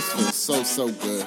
[0.00, 1.26] this feels so, so good.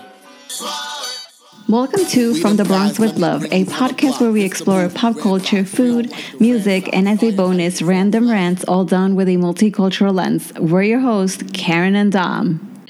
[1.70, 6.12] Welcome to From the Bronx with Love, a podcast where we explore pop culture, food,
[6.40, 10.52] music, and as a bonus, random rants, all done with a multicultural lens.
[10.54, 12.84] We're your hosts, Karen and Dom.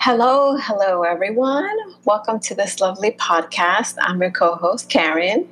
[0.00, 1.76] Hello, hello, everyone.
[2.04, 3.96] Welcome to this lovely podcast.
[3.98, 5.48] I'm your co host, Karen.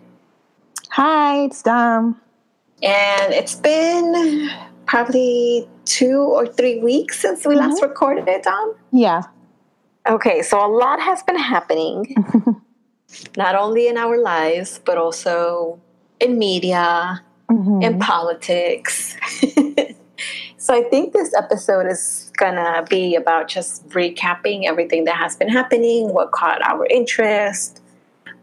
[0.90, 2.20] Hi, it's Dom.
[2.84, 4.48] And it's been
[4.86, 7.68] probably two or three weeks since we mm-hmm.
[7.68, 8.76] last recorded it, Dom.
[8.92, 9.22] Yeah.
[10.08, 12.16] Okay, so a lot has been happening,
[13.36, 15.80] not only in our lives, but also
[16.18, 17.82] in media, mm-hmm.
[17.82, 19.16] in politics.
[20.56, 25.48] so I think this episode is gonna be about just recapping everything that has been
[25.48, 27.80] happening, what caught our interest.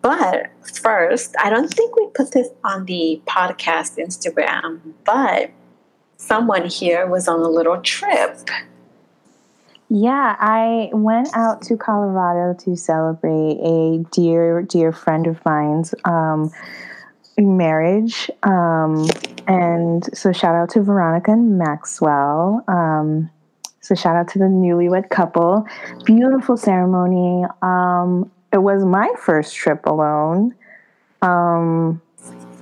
[0.02, 0.48] But
[0.82, 5.52] first, I don't think we put this on the podcast Instagram, but
[6.16, 8.38] someone here was on a little trip.
[9.90, 16.52] Yeah, I went out to Colorado to celebrate a dear, dear friend of mine's um,
[17.40, 18.30] marriage.
[18.44, 19.08] Um,
[19.48, 22.64] and so, shout out to Veronica and Maxwell.
[22.68, 23.32] Um,
[23.82, 25.66] so, shout out to the newlywed couple.
[26.06, 27.46] Beautiful ceremony.
[27.64, 30.54] Um, it was my first trip alone.
[31.24, 32.00] Um,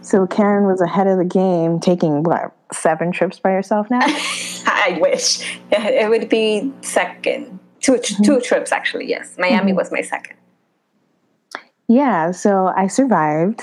[0.01, 3.99] so, Karen was ahead of the game, taking what, seven trips by yourself now?
[4.87, 7.59] I wish it would be second.
[7.81, 8.23] 2 mm-hmm.
[8.23, 9.07] two trips actually.
[9.07, 9.77] Yes, Miami mm-hmm.
[9.77, 10.37] was my second.
[11.87, 13.61] Yeah, so I survived.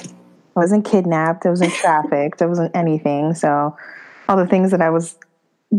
[0.00, 1.46] I wasn't kidnapped.
[1.46, 2.42] I wasn't trafficked.
[2.42, 3.34] I wasn't anything.
[3.34, 3.76] So
[4.28, 5.18] all the things that I was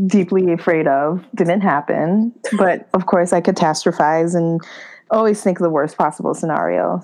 [0.08, 2.34] deeply afraid of didn't happen.
[2.58, 4.62] But of course, I catastrophize and
[5.12, 7.04] always think the worst possible scenario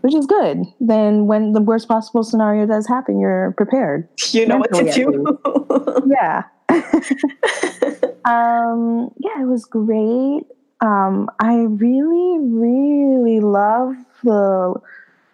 [0.00, 0.64] which is good.
[0.80, 4.08] Then when the worst possible scenario does happen, you're prepared.
[4.30, 5.38] You know what to do.
[6.10, 6.44] yeah.
[8.24, 10.42] um, yeah, it was great.
[10.80, 14.74] Um, I really, really love the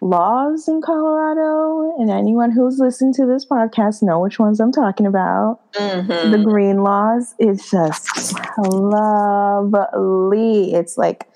[0.01, 5.05] laws in Colorado, and anyone who's listened to this podcast know which ones I'm talking
[5.05, 5.59] about.
[5.73, 6.31] Mm-hmm.
[6.31, 7.35] The green laws.
[7.39, 9.53] It's just lovely.
[10.73, 11.27] It's like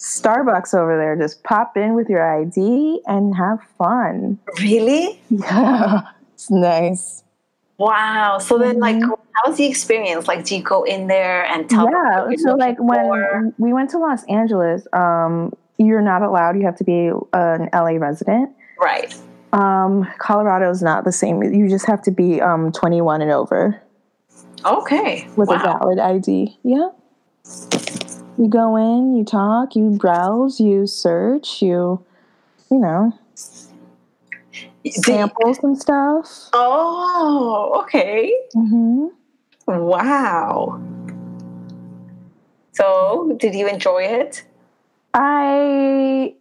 [0.00, 1.16] Starbucks over there.
[1.16, 4.38] Just pop in with your ID and have fun.
[4.60, 5.20] Really?
[5.30, 6.02] Yeah,
[6.34, 7.24] it's nice.
[7.78, 8.38] Wow.
[8.38, 9.10] So then, like, mm-hmm.
[9.10, 10.26] how was the experience?
[10.26, 11.88] Like, do you go in there and tell?
[11.90, 12.26] Yeah.
[12.38, 16.56] So, like, when we went to Los Angeles, um, you're not allowed.
[16.56, 18.50] You have to be an LA resident.
[18.80, 19.14] Right.
[19.52, 21.42] Um, Colorado is not the same.
[21.42, 23.80] You just have to be um 21 and over.
[24.64, 25.26] Okay.
[25.36, 25.56] With wow.
[25.56, 26.58] a valid ID.
[26.64, 26.88] Yeah.
[28.38, 32.04] You go in, you talk, you browse, you search, you,
[32.70, 33.12] you know,
[34.88, 36.48] sample some stuff.
[36.52, 38.32] Oh, okay.
[38.54, 39.06] Mm-hmm.
[39.66, 40.80] Wow.
[42.70, 44.44] So, did you enjoy it?
[45.14, 46.34] I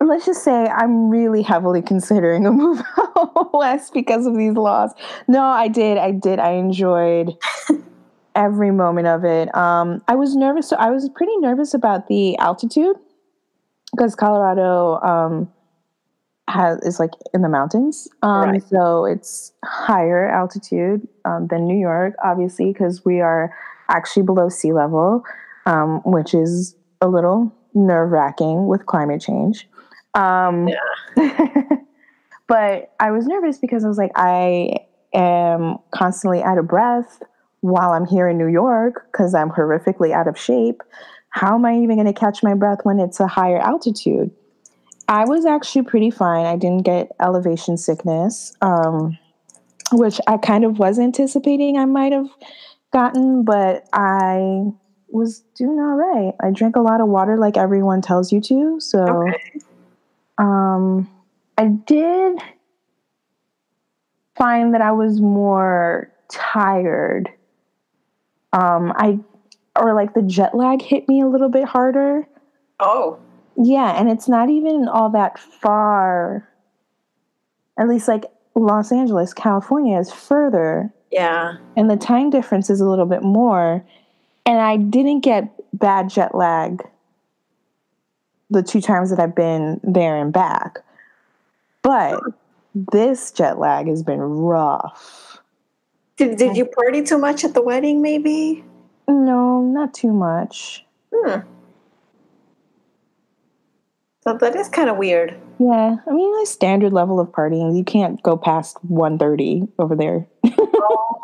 [0.00, 4.92] let's just say I'm really heavily considering a move out west because of these laws.
[5.28, 5.96] No, I did.
[5.96, 6.40] I did.
[6.40, 7.36] I enjoyed
[8.34, 9.54] every moment of it.
[9.56, 10.68] Um, I was nervous.
[10.68, 12.96] So I was pretty nervous about the altitude
[13.92, 15.52] because Colorado um,
[16.48, 18.08] has is like in the mountains.
[18.22, 18.62] Um, right.
[18.68, 23.54] So it's higher altitude um, than New York, obviously, because we are
[23.88, 25.24] actually below sea level,
[25.66, 29.68] um, which is a little nerve wracking with climate change.
[30.14, 31.76] Um, yeah.
[32.46, 34.78] but I was nervous because I was like, I
[35.12, 37.22] am constantly out of breath
[37.64, 40.82] while I'm here in New York because I'm horrifically out of shape,
[41.30, 44.30] how am I even going to catch my breath when it's a higher altitude?
[45.08, 46.44] I was actually pretty fine.
[46.44, 49.16] I didn't get elevation sickness, um,
[49.92, 52.28] which I kind of was anticipating I might have
[52.92, 54.64] gotten, but I
[55.08, 56.34] was doing all right.
[56.42, 58.78] I drank a lot of water like everyone tells you to.
[58.78, 59.60] So okay.
[60.36, 61.10] um,
[61.56, 62.38] I did
[64.36, 67.30] find that I was more tired
[68.54, 69.18] um, I
[69.76, 72.26] or like the jet lag hit me a little bit harder.
[72.80, 73.18] Oh.
[73.56, 76.48] Yeah, and it's not even all that far.
[77.78, 78.24] At least like
[78.54, 80.92] Los Angeles, California is further.
[81.10, 81.56] Yeah.
[81.76, 83.84] And the time difference is a little bit more.
[84.46, 86.82] And I didn't get bad jet lag
[88.50, 90.78] the two times that I've been there and back.
[91.82, 92.20] But
[92.74, 95.38] this jet lag has been rough.
[96.16, 98.64] Did, did you party too much at the wedding, maybe?
[99.08, 100.84] No, not too much.
[101.12, 101.40] Hmm.
[104.22, 105.36] So that is kind of weird.
[105.58, 107.76] Yeah, I mean, a standard level of partying.
[107.76, 110.26] You can't go past 1.30 over there.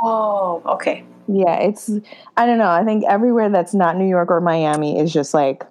[0.03, 1.05] oh, okay.
[1.27, 1.91] Yeah, it's
[2.37, 2.69] I don't know.
[2.69, 5.65] I think everywhere that's not New York or Miami is just like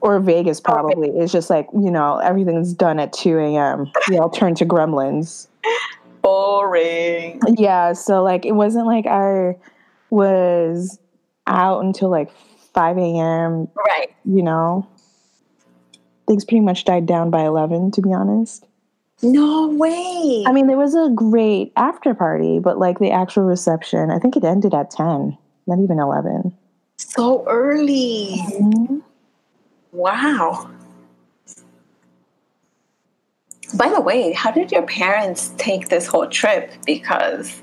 [0.00, 1.10] or Vegas probably.
[1.10, 1.18] Okay.
[1.18, 3.90] It's just like, you know, everything's done at 2 a.m.
[4.08, 5.48] We all turn to gremlins.
[6.22, 7.40] Boring.
[7.58, 9.56] Yeah, so like it wasn't like I
[10.10, 10.98] was
[11.46, 12.30] out until like
[12.74, 13.68] 5 a.m.
[13.74, 14.14] Right.
[14.24, 14.86] You know,
[16.26, 18.66] things pretty much died down by 11, to be honest.
[19.22, 20.44] No way.
[20.46, 24.36] I mean, there was a great after party, but like the actual reception, I think
[24.36, 25.36] it ended at 10,
[25.66, 26.52] not even 11.
[26.96, 28.38] So early.
[28.50, 28.98] Mm-hmm.
[29.92, 30.71] Wow.
[33.74, 36.72] By the way, how did your parents take this whole trip?
[36.84, 37.62] Because,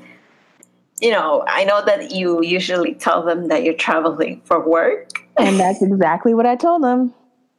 [1.01, 5.09] you know, I know that you usually tell them that you're traveling for work.
[5.38, 7.13] And that's exactly what I told them.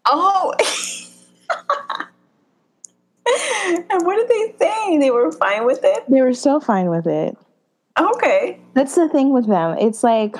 [0.07, 0.53] Oh.
[3.91, 4.99] and what did they say?
[4.99, 6.05] They were fine with it?
[6.09, 7.37] They were so fine with it.
[7.99, 8.59] Okay.
[8.75, 9.77] That's the thing with them.
[9.79, 10.37] It's like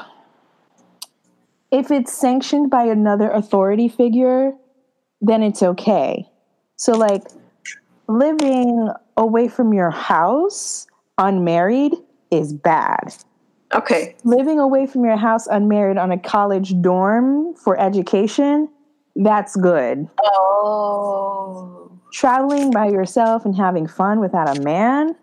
[1.71, 4.53] if it's sanctioned by another authority figure,
[5.21, 6.27] then it's okay.
[6.77, 7.23] So, like,
[8.11, 10.87] living away from your house
[11.19, 11.95] unmarried
[12.31, 13.15] is bad.
[13.73, 14.17] Okay.
[14.25, 18.69] Living away from your house unmarried on a college dorm for education,
[19.15, 20.09] that's good.
[20.23, 21.93] Oh.
[22.13, 25.15] Traveling by yourself and having fun without a man,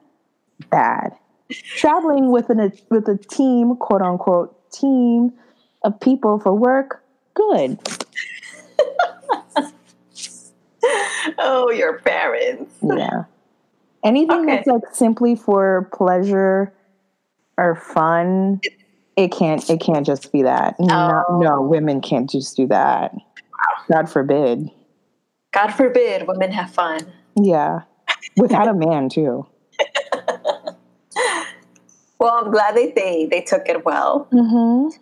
[0.69, 1.11] bad.
[1.49, 5.33] Traveling with an with a team, quote unquote team
[5.83, 7.03] of people for work,
[7.33, 7.77] good.
[11.37, 12.73] oh, your parents.
[12.81, 13.23] Yeah.
[14.03, 14.55] Anything okay.
[14.57, 16.73] that's like simply for pleasure
[17.57, 18.61] or fun,
[19.15, 20.75] it can't it can't just be that.
[20.79, 20.85] Oh.
[20.85, 23.13] No, no, women can't just do that.
[23.91, 24.69] God forbid.
[25.51, 26.99] God forbid women have fun.
[27.35, 27.81] Yeah.
[28.37, 29.47] Without a man too.
[32.19, 34.27] well, I'm glad they they, they took it well.
[34.31, 34.95] Mm-hmm.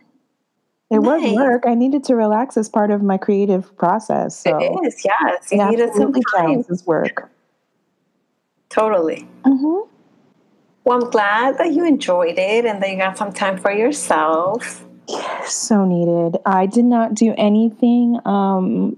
[0.92, 1.24] It nice.
[1.24, 1.64] was work.
[1.66, 4.38] I needed to relax as part of my creative process.
[4.38, 5.52] So it is, yes.
[5.52, 6.64] You needed some time.
[6.70, 7.32] This work.
[8.70, 9.28] Totally.
[9.46, 9.90] Mm-hmm.
[10.84, 14.86] Well, I'm glad that you enjoyed it and that you got some time for yourself.
[15.48, 16.40] so needed.
[16.46, 18.98] I did not do anything um,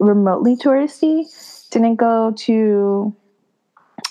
[0.00, 1.24] remotely touristy.
[1.70, 3.14] Didn't go to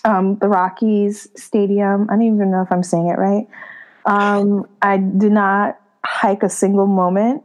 [0.06, 2.08] um, the Rockies Stadium.
[2.10, 3.48] I don't even know if I'm saying it right.
[4.06, 5.81] Um, I did not
[6.12, 7.42] hike a single moment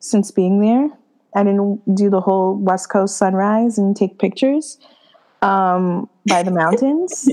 [0.00, 0.88] since being there.
[1.36, 4.78] I didn't do the whole West Coast sunrise and take pictures
[5.40, 7.28] um, by the mountains.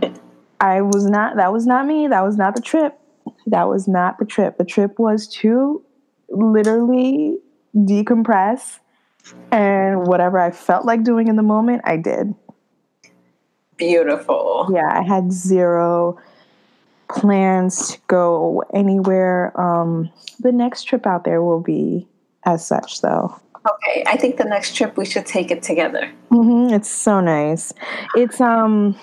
[0.60, 2.08] I was not, that was not me.
[2.08, 2.98] That was not the trip.
[3.46, 4.58] That was not the trip.
[4.58, 5.82] The trip was to
[6.28, 7.38] literally
[7.74, 8.78] decompress
[9.50, 12.34] and whatever I felt like doing in the moment, I did.
[13.76, 14.68] Beautiful.
[14.72, 16.18] Yeah, I had zero
[17.08, 19.58] plans to go anywhere.
[19.60, 20.10] Um,
[20.40, 22.06] the next trip out there will be
[22.44, 23.34] as such, though.
[23.68, 26.10] Okay, I think the next trip we should take it together.
[26.30, 27.72] Mm-hmm, it's so nice.
[28.14, 28.96] It's um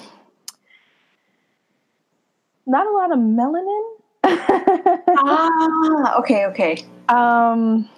[2.65, 3.83] not a lot of melanin.
[4.23, 6.85] ah, okay, okay.
[7.09, 7.89] Um,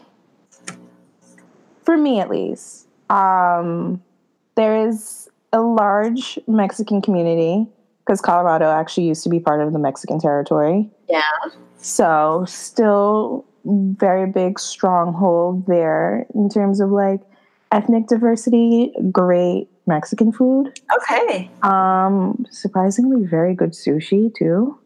[1.83, 4.01] for me at least, um,
[4.55, 7.67] there is a large Mexican community
[8.05, 10.89] because Colorado actually used to be part of the Mexican territory.
[11.09, 11.21] Yeah.
[11.77, 17.21] So, still very big stronghold there in terms of like
[17.71, 20.79] ethnic diversity, great Mexican food.
[20.97, 21.49] Okay.
[21.63, 24.79] Um, surprisingly very good sushi too.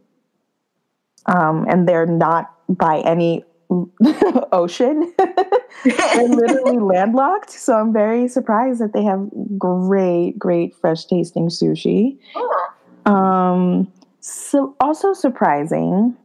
[1.25, 3.43] Um, and they're not by any
[4.51, 5.13] ocean.
[5.83, 7.51] they're literally landlocked.
[7.51, 12.17] So I'm very surprised that they have great, great fresh tasting sushi.
[12.35, 12.69] Oh.
[13.09, 16.15] Um, so also surprising,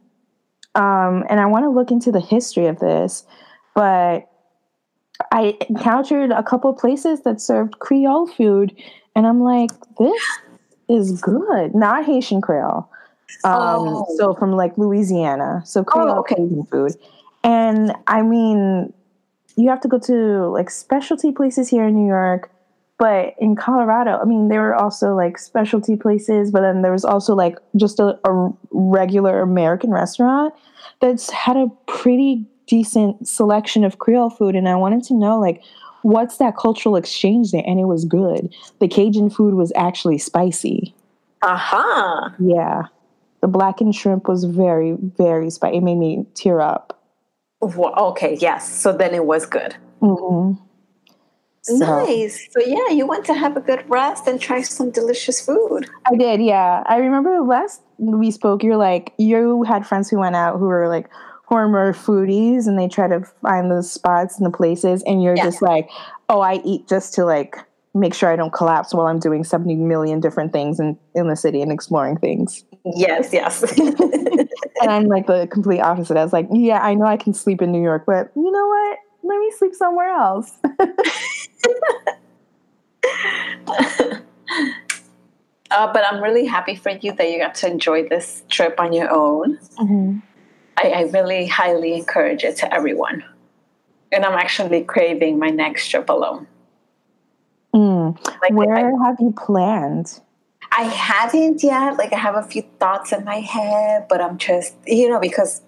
[0.75, 3.25] um, and I want to look into the history of this,
[3.73, 4.29] but
[5.31, 8.75] I encountered a couple places that served Creole food,
[9.15, 10.21] and I'm like, this
[10.89, 11.73] is good.
[11.73, 12.87] Not Haitian Creole.
[13.43, 14.05] Um, oh.
[14.17, 16.35] So from like Louisiana, so Creole oh, okay.
[16.69, 16.95] food,
[17.43, 18.93] and I mean,
[19.55, 22.51] you have to go to like specialty places here in New York
[22.97, 27.03] but in Colorado, I mean, there were also like specialty places, but then there was
[27.03, 30.53] also like just a, a regular American restaurant
[31.01, 34.55] that's had a pretty decent selection of Creole food.
[34.55, 35.61] And I wanted to know, like,
[36.03, 37.63] what's that cultural exchange there?
[37.65, 38.53] And it was good.
[38.79, 40.95] The Cajun food was actually spicy.
[41.41, 42.27] Aha.
[42.27, 42.35] Uh-huh.
[42.39, 42.83] Yeah.
[43.41, 45.77] The blackened shrimp was very, very spicy.
[45.77, 47.01] It made me tear up.
[47.61, 48.71] okay, yes.
[48.71, 49.75] So then it was good.
[50.01, 50.64] Mm-hmm.
[51.65, 52.47] So, nice.
[52.51, 55.89] So yeah, you went to have a good rest and try some delicious food.
[56.05, 56.41] I did.
[56.41, 60.65] Yeah, I remember last we spoke, you're like you had friends who went out who
[60.65, 61.09] were like
[61.45, 65.43] horror foodies and they try to find the spots and the places and you're yeah.
[65.43, 65.89] just like,
[66.29, 67.57] "Oh, I eat just to like
[67.95, 71.35] make sure I don't collapse while I'm doing 70 million different things in, in the
[71.35, 72.65] city and exploring things.
[72.83, 73.63] Yes, yes.
[73.79, 74.49] and
[74.81, 76.17] I'm like the complete opposite.
[76.17, 78.67] I was like, yeah, I know I can sleep in New York, but you know
[78.67, 78.99] what?
[79.23, 80.51] Let me sleep somewhere else.
[85.71, 88.93] uh, but I'm really happy for you that you got to enjoy this trip on
[88.93, 89.57] your own.
[89.77, 90.19] Mm-hmm.
[90.77, 93.23] I, I really highly encourage it to everyone.
[94.11, 96.47] And I'm actually craving my next trip alone.
[97.73, 98.17] Mm.
[98.41, 100.19] Like, Where I, have you planned?
[100.71, 101.97] I haven't yet.
[101.97, 105.61] Like I have a few thoughts in my head, but I'm just you know because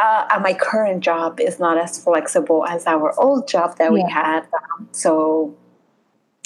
[0.00, 3.90] uh, my current job is not as flexible as our old job that yeah.
[3.90, 4.40] we had.
[4.40, 5.54] Um, so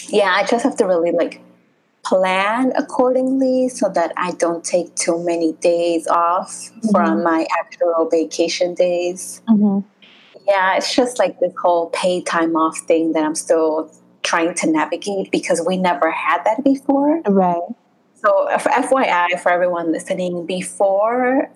[0.08, 1.40] yeah, I just have to really like
[2.04, 6.90] plan accordingly so that I don't take too many days off mm-hmm.
[6.90, 9.42] from my actual vacation days.
[9.48, 9.80] Mm-hmm.
[10.46, 13.90] Yeah, it's just like this whole pay time off thing that I'm still
[14.22, 17.20] trying to navigate because we never had that before.
[17.22, 17.62] Right.
[18.16, 21.48] So, for FYI, for everyone listening, before uh,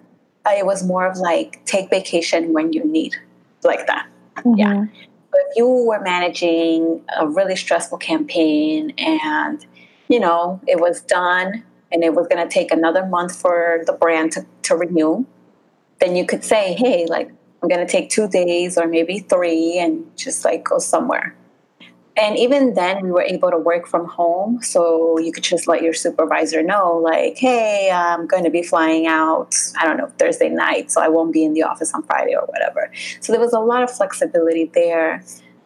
[0.55, 3.17] it was more of like take vacation when you need,
[3.63, 4.07] like that.
[4.37, 4.55] Mm-hmm.
[4.57, 4.85] Yeah.
[5.31, 9.65] But if you were managing a really stressful campaign and,
[10.09, 13.93] you know, it was done and it was going to take another month for the
[13.93, 15.27] brand to, to renew,
[16.01, 17.31] then you could say, hey, like,
[17.63, 21.35] I'm going to take two days or maybe three and just like go somewhere
[22.19, 25.83] and even then we were able to work from home so you could just let
[25.83, 30.49] your supervisor know like hey i'm going to be flying out i don't know thursday
[30.49, 32.91] night so i won't be in the office on friday or whatever.
[33.21, 35.23] So there was a lot of flexibility there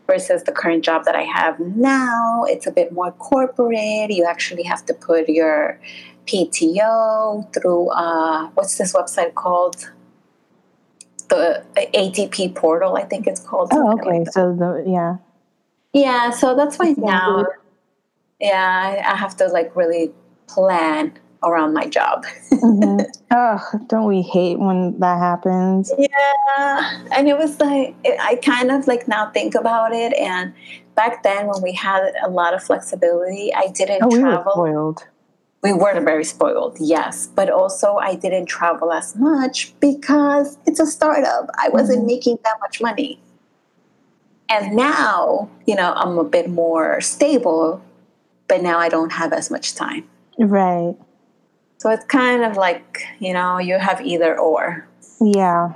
[0.06, 2.44] versus the current job that i have now.
[2.46, 4.10] It's a bit more corporate.
[4.10, 5.80] You actually have to put your
[6.26, 9.90] pto through uh, what's this website called?
[11.28, 15.16] The adp portal i think it's called oh okay like so the yeah
[15.92, 17.46] yeah, so that's why now,
[18.40, 20.12] yeah, I have to like really
[20.46, 22.24] plan around my job.
[22.50, 23.00] mm-hmm.
[23.34, 25.90] Oh, don't we hate when that happens?
[25.96, 30.52] Yeah, and it was like it, I kind of like now think about it, and
[30.94, 34.44] back then when we had a lot of flexibility, I didn't oh, we travel.
[34.44, 35.06] Were spoiled.
[35.62, 40.86] We were very spoiled, yes, but also I didn't travel as much because it's a
[40.86, 41.48] startup.
[41.58, 42.06] I wasn't mm-hmm.
[42.08, 43.18] making that much money.
[44.48, 47.82] And now, you know, I'm a bit more stable,
[48.48, 50.08] but now I don't have as much time.
[50.38, 50.94] Right.
[51.78, 54.86] So it's kind of like, you know, you have either or.
[55.20, 55.72] Yeah.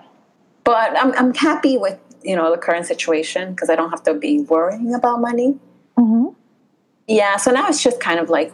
[0.65, 4.15] But I'm, I'm happy with, you know, the current situation because I don't have to
[4.15, 5.59] be worrying about money.
[5.99, 6.29] Mm-hmm.
[7.09, 7.37] Yeah.
[7.37, 8.53] So now it's just kind of like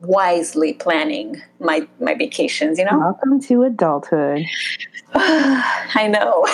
[0.00, 2.98] wisely planning my, my vacations, you know?
[2.98, 4.44] Welcome to adulthood.
[5.14, 6.46] I know.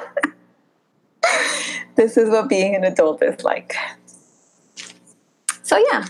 [1.96, 3.74] this is what being an adult is like.
[5.62, 6.04] So, yeah.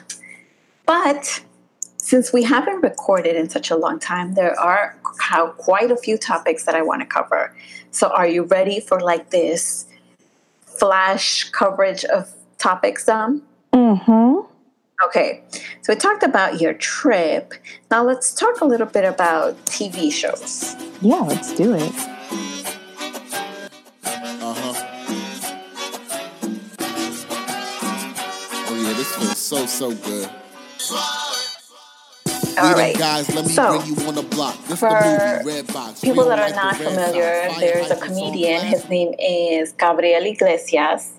[0.86, 1.44] But
[1.96, 4.96] since we haven't recorded in such a long time, there are
[5.56, 7.54] quite a few topics that I want to cover.
[7.90, 9.86] So, are you ready for like this
[10.66, 13.42] flash coverage of topics, um?
[13.72, 14.40] Mm-hmm.
[15.06, 15.42] Okay,
[15.82, 17.54] so we talked about your trip.
[17.90, 20.76] Now let's talk a little bit about TV shows.
[21.00, 22.13] Yeah, let's do it.
[29.54, 30.28] So so good.
[32.58, 32.96] All right.
[32.96, 34.56] Guys, let me so, bring you on the block.
[34.66, 36.00] This for movie, Red Box.
[36.00, 38.64] people that are not familiar, there's a comedian.
[38.64, 41.14] His name is Gabriel Iglesias,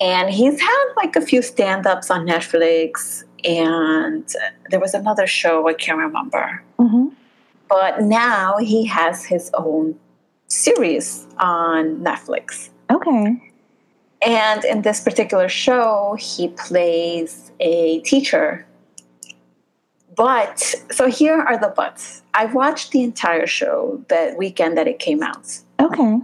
[0.00, 4.32] and he's had like a few stand-ups on Netflix, and
[4.70, 6.62] there was another show I can't remember.
[6.78, 7.08] Mm-hmm.
[7.68, 9.98] But now he has his own
[10.48, 12.70] series on Netflix.
[12.90, 13.52] Okay.
[14.22, 18.66] And in this particular show, he plays a teacher.
[20.16, 20.58] But,
[20.90, 22.22] so here are the buts.
[22.32, 25.58] I watched the entire show that weekend that it came out.
[25.80, 26.20] Okay.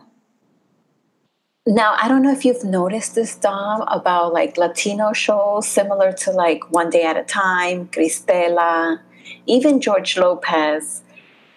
[1.66, 6.32] Now, I don't know if you've noticed this, Dom, about like Latino shows similar to
[6.32, 8.98] like One Day at a Time, Cristela,
[9.46, 11.02] even George Lopez,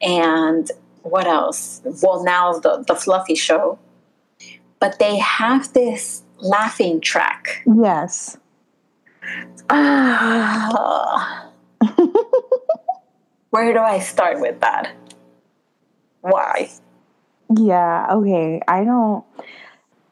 [0.01, 0.69] and
[1.01, 1.81] what else?
[2.03, 3.79] Well, now the, the Fluffy Show.
[4.79, 7.63] But they have this laughing track.
[7.65, 8.37] Yes.
[9.69, 11.49] Ah.
[13.49, 14.93] Where do I start with that?
[16.21, 16.69] Why?
[17.55, 18.61] Yeah, okay.
[18.67, 19.23] I don't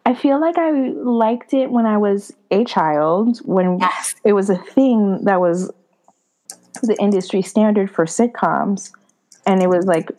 [0.05, 4.15] I feel like I liked it when I was a child, when yes.
[4.23, 5.71] it was a thing that was
[6.81, 8.91] the industry standard for sitcoms
[9.45, 10.11] and it was like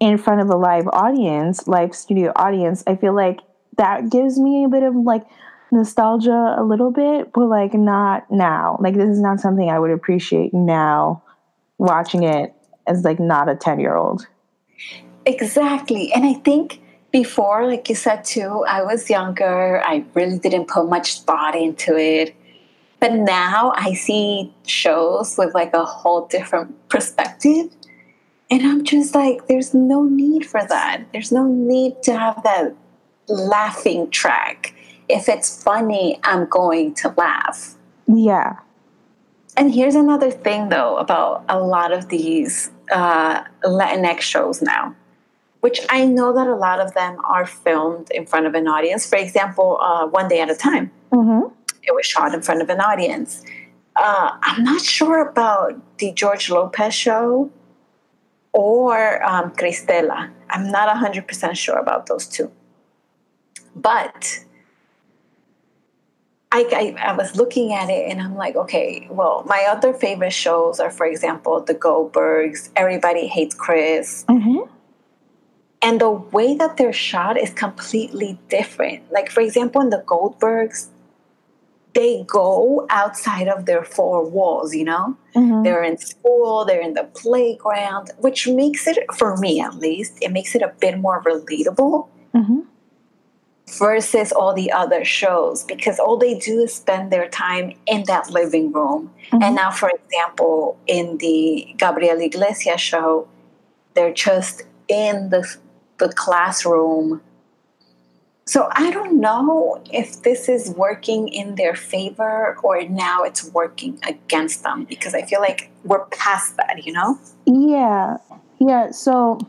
[0.00, 3.40] in front of a live audience, live studio audience, I feel like
[3.76, 5.26] that gives me a bit of like
[5.70, 8.78] nostalgia a little bit, but like not now.
[8.80, 11.22] Like this is not something I would appreciate now
[11.78, 12.54] watching it
[12.86, 14.26] as like not a 10 year old.
[15.24, 16.12] Exactly.
[16.12, 16.80] And I think
[17.10, 19.82] before, like you said too, I was younger.
[19.84, 22.34] I really didn't put much thought into it.
[23.00, 27.66] But now I see shows with like a whole different perspective.
[28.50, 31.04] And I'm just like, there's no need for that.
[31.12, 32.74] There's no need to have that
[33.28, 34.74] laughing track.
[35.08, 37.74] If it's funny, I'm going to laugh.
[38.06, 38.56] Yeah.
[39.56, 44.94] And here's another thing, though, about a lot of these uh, Latinx shows now,
[45.60, 49.08] which I know that a lot of them are filmed in front of an audience.
[49.08, 50.90] For example, uh, One Day at a Time.
[51.12, 51.52] Mm-hmm.
[51.82, 53.44] It was shot in front of an audience.
[53.94, 57.50] Uh, I'm not sure about the George Lopez show
[58.52, 60.30] or um, Cristela.
[60.50, 62.50] I'm not 100% sure about those two.
[63.76, 64.42] But
[66.50, 70.32] I, I, I, was looking at it and I'm like, okay, well, my other favorite
[70.32, 74.24] shows are, for example, The Goldbergs, Everybody Hates Chris.
[74.28, 74.72] Mm-hmm.
[75.82, 79.12] And the way that they're shot is completely different.
[79.12, 80.88] Like, for example, in The Goldbergs,
[81.92, 85.18] they go outside of their four walls, you know?
[85.34, 85.64] Mm-hmm.
[85.64, 90.32] They're in school, they're in the playground, which makes it, for me at least, it
[90.32, 92.08] makes it a bit more relatable.
[92.34, 92.60] Mm-hmm
[93.70, 98.30] versus all the other shows because all they do is spend their time in that
[98.30, 99.12] living room.
[99.30, 99.42] Mm-hmm.
[99.42, 103.28] And now, for example, in the Gabriel Iglesias show,
[103.94, 105.46] they're just in the,
[105.98, 107.20] the classroom.
[108.46, 113.98] So I don't know if this is working in their favor or now it's working
[114.06, 117.18] against them because I feel like we're past that, you know?
[117.46, 118.18] Yeah.
[118.60, 118.92] Yeah.
[118.92, 119.40] So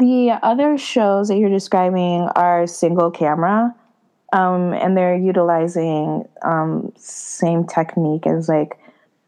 [0.00, 3.74] the other shows that you're describing are single camera,
[4.32, 8.78] um, and they're utilizing um, same technique as like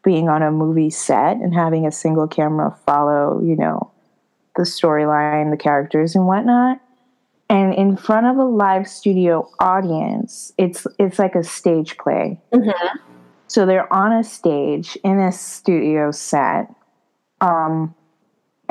[0.02, 3.92] being on a movie set and having a single camera follow, you know,
[4.56, 6.80] the storyline, the characters, and whatnot.
[7.48, 12.40] And in front of a live studio audience, it's it's like a stage play.
[12.52, 12.98] Mm-hmm.
[13.46, 16.74] So they're on a stage in a studio set.
[17.42, 17.94] Um,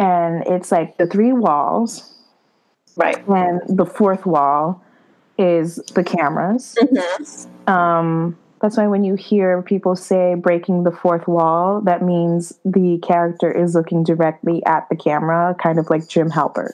[0.02, 2.14] and it's like the three walls,
[2.98, 3.26] right?
[3.28, 4.84] And the fourth wall
[5.38, 6.76] is the cameras.
[6.82, 7.72] Mm-hmm.
[7.72, 13.00] Um, that's why when you hear people say breaking the fourth wall, that means the
[13.00, 16.74] character is looking directly at the camera, kind of like Jim Halpert.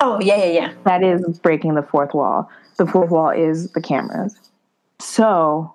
[0.00, 0.72] Oh, yeah, yeah, yeah.
[0.84, 2.50] That is breaking the fourth wall.
[2.78, 4.34] The fourth wall is the cameras.
[4.98, 5.74] So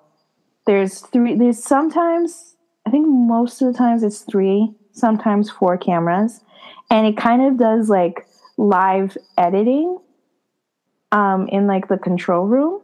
[0.66, 6.40] there's three, there's sometimes, I think most of the times it's three, sometimes four cameras
[6.90, 9.98] and it kind of does like live editing
[11.12, 12.80] um, in like the control room.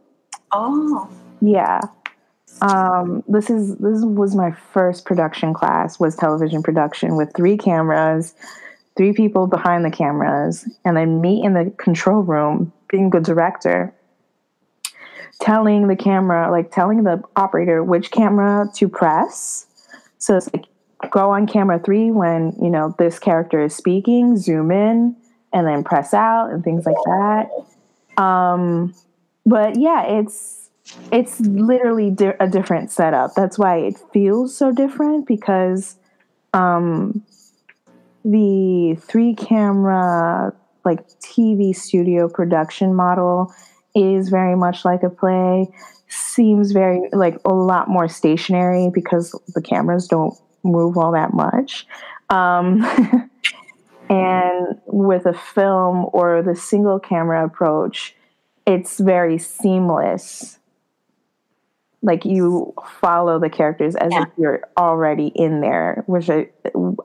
[0.51, 1.09] Oh,
[1.41, 1.79] yeah.
[2.61, 8.35] Um, this is this was my first production class was television production with three cameras,
[8.95, 13.93] three people behind the cameras, and then me in the control room being the director,
[15.41, 19.65] telling the camera like telling the operator which camera to press.
[20.19, 20.65] So it's like
[21.11, 25.15] go on camera three when you know this character is speaking zoom in
[25.51, 28.21] and then press out and things like that.
[28.21, 28.93] Um
[29.45, 30.69] but yeah it's
[31.11, 33.31] it's literally di- a different setup.
[33.35, 35.95] That's why it feels so different because
[36.53, 37.23] um
[38.25, 40.53] the three camera
[40.85, 43.53] like tv studio production model
[43.95, 45.67] is very much like a play
[46.07, 51.85] seems very like a lot more stationary because the cameras don't move all that much.
[52.29, 52.83] Um,
[54.09, 58.15] and with a film or the single camera approach,
[58.65, 60.59] it's very seamless.
[62.01, 64.23] Like you follow the characters as yeah.
[64.23, 66.49] if you're already in there, which I,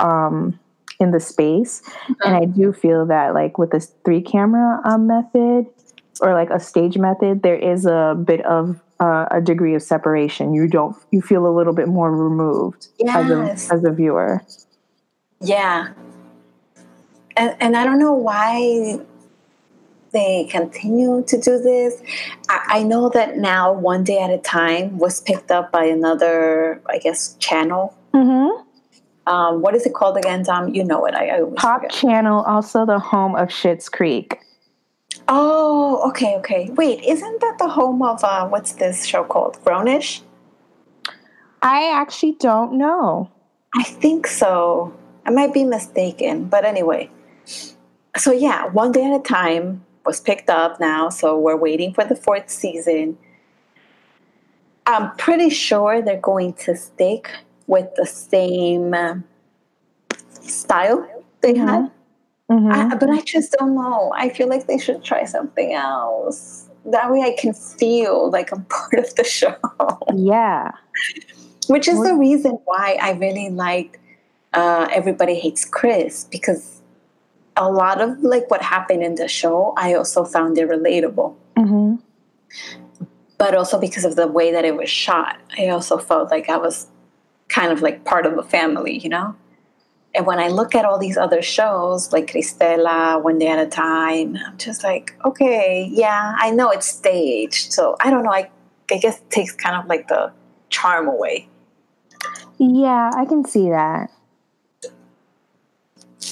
[0.00, 0.58] um,
[1.00, 1.82] in the space.
[1.82, 2.12] Mm-hmm.
[2.24, 5.66] And I do feel that like with this three camera um, method
[6.20, 10.54] or like a stage method, there is a bit of uh, a degree of separation.
[10.54, 13.16] You don't you feel a little bit more removed yes.
[13.16, 14.42] as a as a viewer.
[15.40, 15.88] Yeah.
[17.36, 19.00] And and I don't know why
[20.10, 22.00] they continue to do this.
[22.48, 26.80] I, I know that now one day at a time was picked up by another,
[26.88, 27.94] I guess, channel.
[28.14, 28.64] Mm-hmm.
[29.30, 30.74] Um, what is it called again, Dom?
[30.74, 31.14] You know it.
[31.14, 31.90] I, I Pop forget.
[31.90, 34.38] Channel, also the home of Schitt's Creek.
[35.28, 36.70] Oh, okay, okay.
[36.70, 39.58] Wait, isn't that the home of uh, what's this show called?
[39.62, 40.22] Grownish?
[41.60, 43.30] I actually don't know.
[43.74, 44.94] I think so.
[45.26, 47.10] I might be mistaken, but anyway.
[48.16, 52.04] So yeah, one day at a time was picked up now, so we're waiting for
[52.04, 53.18] the fourth season.
[54.86, 57.30] I'm pretty sure they're going to stick
[57.66, 59.16] with the same uh,
[60.40, 61.06] style
[61.42, 61.68] they mm-hmm.
[61.68, 61.90] had.
[62.50, 62.72] Mm-hmm.
[62.72, 64.12] I, but I just don't know.
[64.16, 66.68] I feel like they should try something else.
[66.86, 69.56] That way I can feel like I'm part of the show.
[70.14, 70.70] Yeah.
[71.66, 73.98] Which is the reason why I really liked
[74.54, 76.80] uh, Everybody Hates Chris because
[77.56, 81.36] a lot of like what happened in the show, I also found it relatable.
[81.56, 81.96] Mm-hmm.
[83.36, 86.56] But also because of the way that it was shot, I also felt like I
[86.56, 86.86] was
[87.48, 89.36] kind of like part of the family, you know?
[90.14, 93.68] And when I look at all these other shows like Cristela, One Day at a
[93.68, 97.72] Time, I'm just like, okay, yeah, I know it's staged.
[97.72, 98.32] So I don't know.
[98.32, 98.50] I,
[98.90, 100.32] I guess it takes kind of like the
[100.70, 101.48] charm away.
[102.58, 104.10] Yeah, I can see that.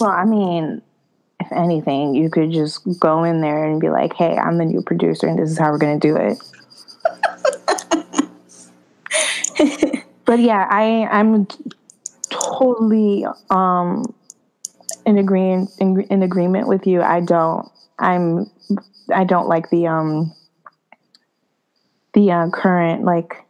[0.00, 0.82] Well, I mean,
[1.40, 4.82] if anything, you could just go in there and be like, hey, I'm the new
[4.82, 6.38] producer and this is how we're going to do it.
[10.24, 11.46] but yeah, I, I'm
[12.42, 14.14] totally um,
[15.04, 17.02] in agreement in, in agreement with you.
[17.02, 17.68] I don't.
[17.98, 18.50] I'm.
[19.14, 20.34] I don't like the um
[22.14, 23.44] the uh, current like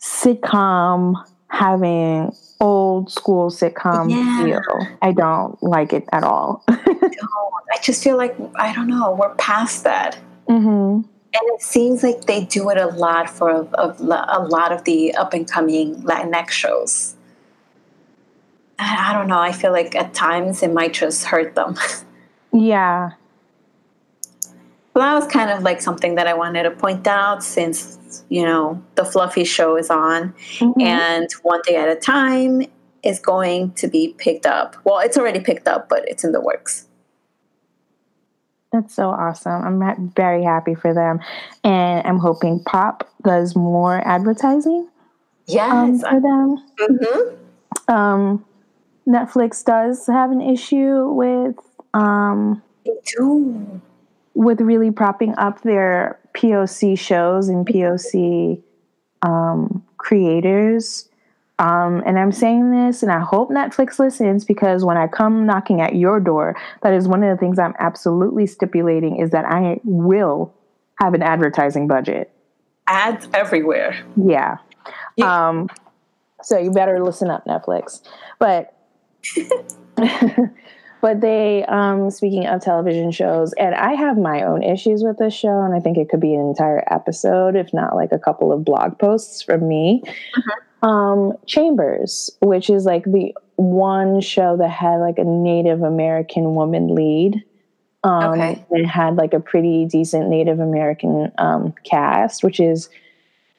[0.00, 1.14] sitcom
[1.48, 4.44] having old school sitcom yeah.
[4.44, 4.96] feel.
[5.00, 6.64] I don't like it at all.
[6.68, 9.14] I just feel like I don't know.
[9.14, 10.18] We're past that.
[10.48, 11.08] Mm-hmm.
[11.36, 13.96] And it seems like they do it a lot for a, a,
[14.38, 17.13] a lot of the up and coming Latinx shows.
[18.78, 19.38] I don't know.
[19.38, 21.76] I feel like at times it might just hurt them.
[22.52, 23.10] Yeah.
[24.94, 28.44] Well, that was kind of like something that I wanted to point out since, you
[28.44, 30.80] know, the Fluffy show is on mm-hmm.
[30.80, 32.62] and one day at a time
[33.02, 34.76] is going to be picked up.
[34.84, 36.86] Well, it's already picked up, but it's in the works.
[38.70, 39.82] That's so awesome.
[39.82, 41.18] I'm very happy for them.
[41.64, 44.88] And I'm hoping Pop does more advertising
[45.46, 45.72] yes.
[45.72, 46.64] Um, for them.
[46.80, 47.92] Mm-hmm.
[47.92, 48.44] Um,
[49.06, 51.56] Netflix does have an issue with
[51.92, 52.62] um
[54.34, 58.60] with really propping up their POC shows and POC
[59.22, 61.08] um, creators.
[61.60, 65.80] Um, and I'm saying this, and I hope Netflix listens because when I come knocking
[65.80, 69.80] at your door, that is one of the things I'm absolutely stipulating is that I
[69.84, 70.52] will
[71.00, 72.32] have an advertising budget.
[72.88, 74.04] Ads everywhere.
[74.16, 74.58] Yeah.
[75.16, 75.48] yeah.
[75.48, 75.68] Um,
[76.42, 78.02] so you better listen up, Netflix.
[78.40, 78.73] But
[81.00, 85.34] but they, um, speaking of television shows, and I have my own issues with this
[85.34, 88.52] show, and I think it could be an entire episode, if not like a couple
[88.52, 90.02] of blog posts from me.
[90.06, 90.88] Uh-huh.
[90.88, 96.94] Um, Chambers, which is like the one show that had like a Native American woman
[96.94, 97.42] lead.
[98.02, 98.64] Um, okay.
[98.70, 102.90] It had like a pretty decent Native American um, cast, which is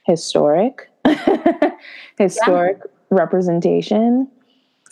[0.04, 0.90] historic,
[2.18, 2.92] historic yeah.
[3.10, 4.28] representation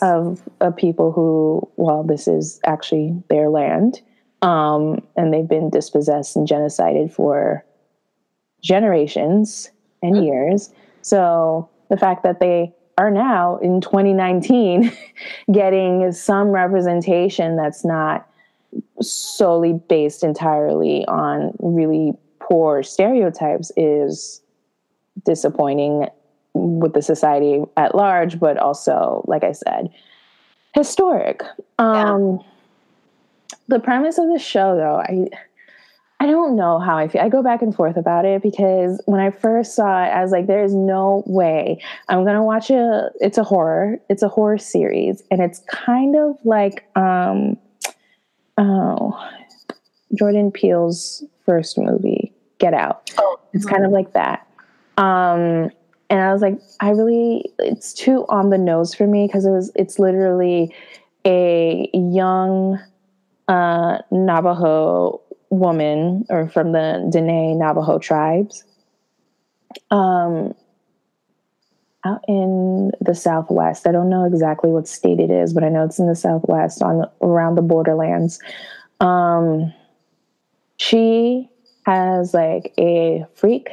[0.04, 4.02] of, of people who, well, this is actually their land,
[4.42, 7.66] um, and they've been dispossessed and genocided for
[8.62, 10.72] generations and years.
[11.02, 14.92] So the fact that they are now in 2019
[15.52, 18.28] getting some representation that's not
[19.02, 24.42] solely based entirely on really poor stereotypes is
[25.26, 26.08] disappointing
[26.54, 29.90] with the society at large, but also, like I said,
[30.74, 31.44] historic.
[31.80, 33.58] Um, yeah.
[33.68, 35.28] The premise of the show, though, I
[36.24, 37.22] I don't know how I feel.
[37.22, 40.32] I go back and forth about it because when I first saw it, I was
[40.32, 44.00] like, "There is no way I'm gonna watch a." It's a horror.
[44.10, 47.58] It's a horror series, and it's kind of like um,
[48.58, 49.30] oh,
[50.16, 53.12] Jordan Peele's first movie, Get Out.
[53.18, 54.48] Oh, it's kind of like that.
[54.98, 55.72] Um,
[56.14, 59.50] and I was like, I really, it's too on the nose for me because it
[59.50, 60.72] was, it's literally
[61.26, 62.80] a young
[63.48, 68.64] uh, Navajo woman or from the Dene Navajo tribes
[69.90, 70.54] um,
[72.06, 73.88] out in the Southwest.
[73.88, 76.84] I don't know exactly what state it is, but I know it's in the Southwest
[76.84, 78.40] on around the borderlands.
[79.00, 79.74] Um,
[80.78, 81.50] she
[81.88, 83.70] has like a freak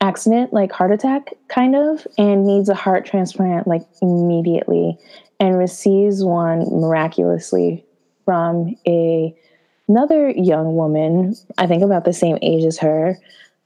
[0.00, 4.98] accident, like heart attack, kind of, and needs a heart transplant like immediately,
[5.38, 7.84] and receives one miraculously
[8.24, 9.34] from a
[9.88, 13.18] another young woman, I think about the same age as her,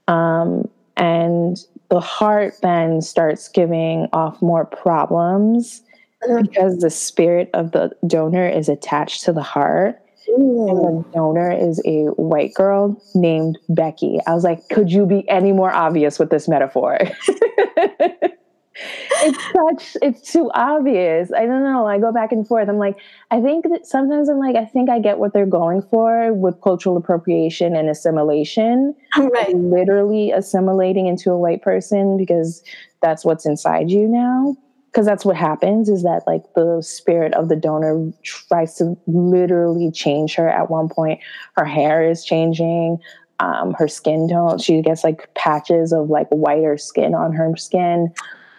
[0.07, 0.67] um,
[0.97, 1.57] and
[1.89, 5.83] the heart then starts giving off more problems
[6.23, 6.41] mm-hmm.
[6.41, 10.01] because the spirit of the donor is attached to the heart.
[10.29, 10.69] Ooh.
[10.69, 11.13] And the mm.
[11.13, 14.19] donor is a white girl named Becky.
[14.27, 16.97] I was like, could you be any more obvious with this metaphor?
[18.77, 22.97] it's such it's too obvious i don't know i go back and forth i'm like
[23.31, 26.59] i think that sometimes i'm like i think i get what they're going for with
[26.61, 29.55] cultural appropriation and assimilation right.
[29.55, 32.61] literally assimilating into a white person because
[33.01, 34.55] that's what's inside you now
[34.95, 39.91] because that's what happens is that like the spirit of the donor tries to literally
[39.91, 41.19] change her at one point
[41.57, 42.97] her hair is changing
[43.39, 48.09] um, her skin tone she gets like patches of like whiter skin on her skin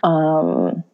[0.02, 0.84] um,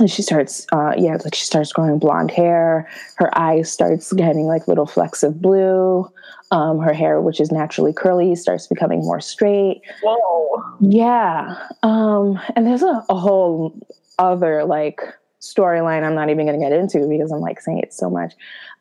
[0.00, 2.88] and she starts, uh, yeah, like she starts growing blonde hair.
[3.16, 6.10] Her eyes starts getting like little flecks of blue.
[6.50, 9.82] Um, her hair, which is naturally curly, starts becoming more straight.
[10.02, 10.62] Whoa.
[10.80, 11.56] Yeah.
[11.82, 13.78] Um, and there's a, a whole
[14.18, 15.00] other like
[15.40, 18.34] storyline I'm not even going to get into because I'm like saying it so much.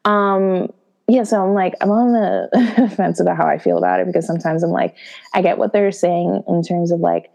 [0.06, 0.72] Um,
[1.08, 4.26] yeah, so I'm like, I'm on the fence about how I feel about it because
[4.26, 4.96] sometimes I'm like,
[5.34, 7.32] I get what they're saying in terms of like,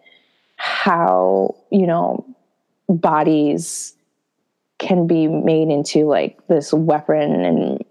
[0.57, 2.25] how you know
[2.89, 3.95] bodies
[4.79, 7.85] can be made into like this weapon and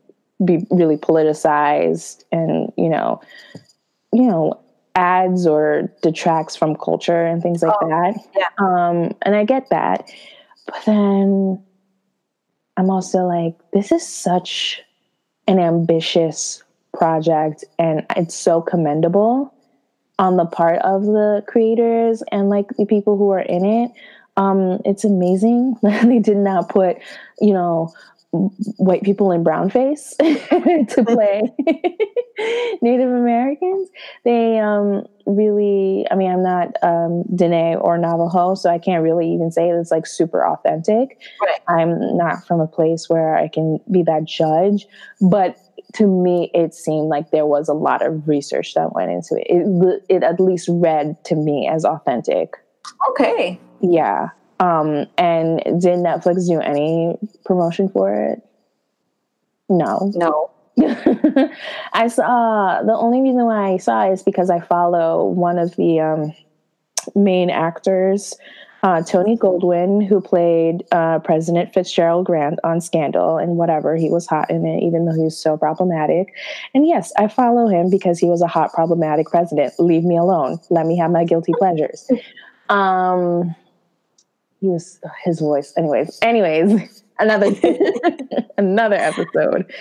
[0.43, 3.21] be really politicized and you know
[4.11, 4.59] you know
[4.95, 8.47] adds or detracts from culture and things like oh, that yeah.
[8.59, 10.09] um and i get that
[10.65, 11.61] but then
[12.77, 14.81] i'm also like this is such
[15.47, 19.53] an ambitious project and it's so commendable
[20.17, 23.91] on the part of the creators and like the people who are in it.
[24.37, 26.97] Um, it's amazing they did not put,
[27.39, 27.93] you know,
[28.77, 31.43] white people in brown face to play
[32.81, 33.89] Native Americans.
[34.23, 39.31] They um, really, I mean, I'm not um, Dene or Navajo, so I can't really
[39.33, 41.19] even say it's like super authentic.
[41.41, 41.59] Right.
[41.67, 44.87] I'm not from a place where I can be that judge,
[45.21, 45.57] but
[45.93, 49.47] to me, it seemed like there was a lot of research that went into it.
[49.49, 52.55] It, it at least read to me as authentic.
[53.11, 53.59] Okay.
[53.81, 54.29] Yeah.
[54.59, 58.41] Um, and did Netflix do any promotion for it?
[59.69, 60.11] No.
[60.15, 60.51] No.
[61.93, 65.99] I saw the only reason why I saw is because I follow one of the
[65.99, 66.33] um,
[67.15, 68.33] main actors
[68.85, 73.95] uh, Tony Goldwyn, who played uh, President Fitzgerald Grant on Scandal and whatever.
[73.95, 76.35] He was hot in it, even though he was so problematic.
[76.75, 79.73] And yes, I follow him because he was a hot, problematic president.
[79.79, 80.59] Leave me alone.
[80.69, 82.07] Let me have my guilty pleasures.
[82.69, 83.55] Um,
[84.59, 85.73] he was his voice.
[85.77, 87.51] Anyways, anyways, another
[88.57, 89.71] another episode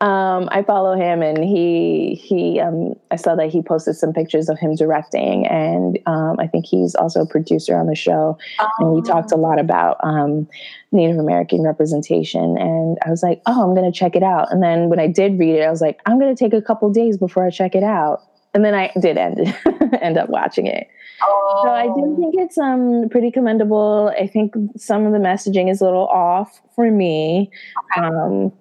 [0.00, 4.48] um, I follow him, and he he um, I saw that he posted some pictures
[4.48, 8.38] of him directing, and um, I think he's also a producer on the show.
[8.60, 8.68] Oh.
[8.78, 9.38] And we talked a oh.
[9.38, 10.48] lot about um,
[10.92, 14.52] Native American representation, and I was like, oh, I'm going to check it out.
[14.52, 16.62] And then when I did read it, I was like, I'm going to take a
[16.62, 18.22] couple days before I check it out.
[18.54, 19.54] And then I did end
[20.00, 20.88] end up watching it.
[21.22, 21.60] Oh.
[21.64, 24.12] So I do think it's um pretty commendable.
[24.18, 27.50] I think some of the messaging is a little off for me,
[27.96, 28.06] okay.
[28.06, 28.52] um,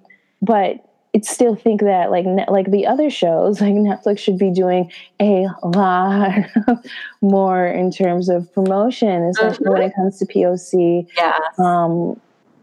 [0.41, 0.84] but
[1.17, 5.47] I still think that like like the other shows like netflix should be doing a
[5.63, 6.45] lot
[7.21, 9.73] more in terms of promotion especially mm-hmm.
[9.73, 11.39] when it comes to poc yeah.
[11.58, 12.19] um,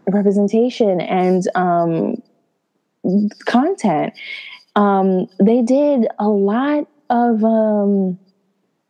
[0.07, 2.21] representation and um,
[3.45, 4.13] content
[4.77, 8.17] um, they did a lot of um,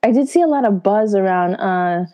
[0.03, 2.05] i did see a lot of buzz around uh,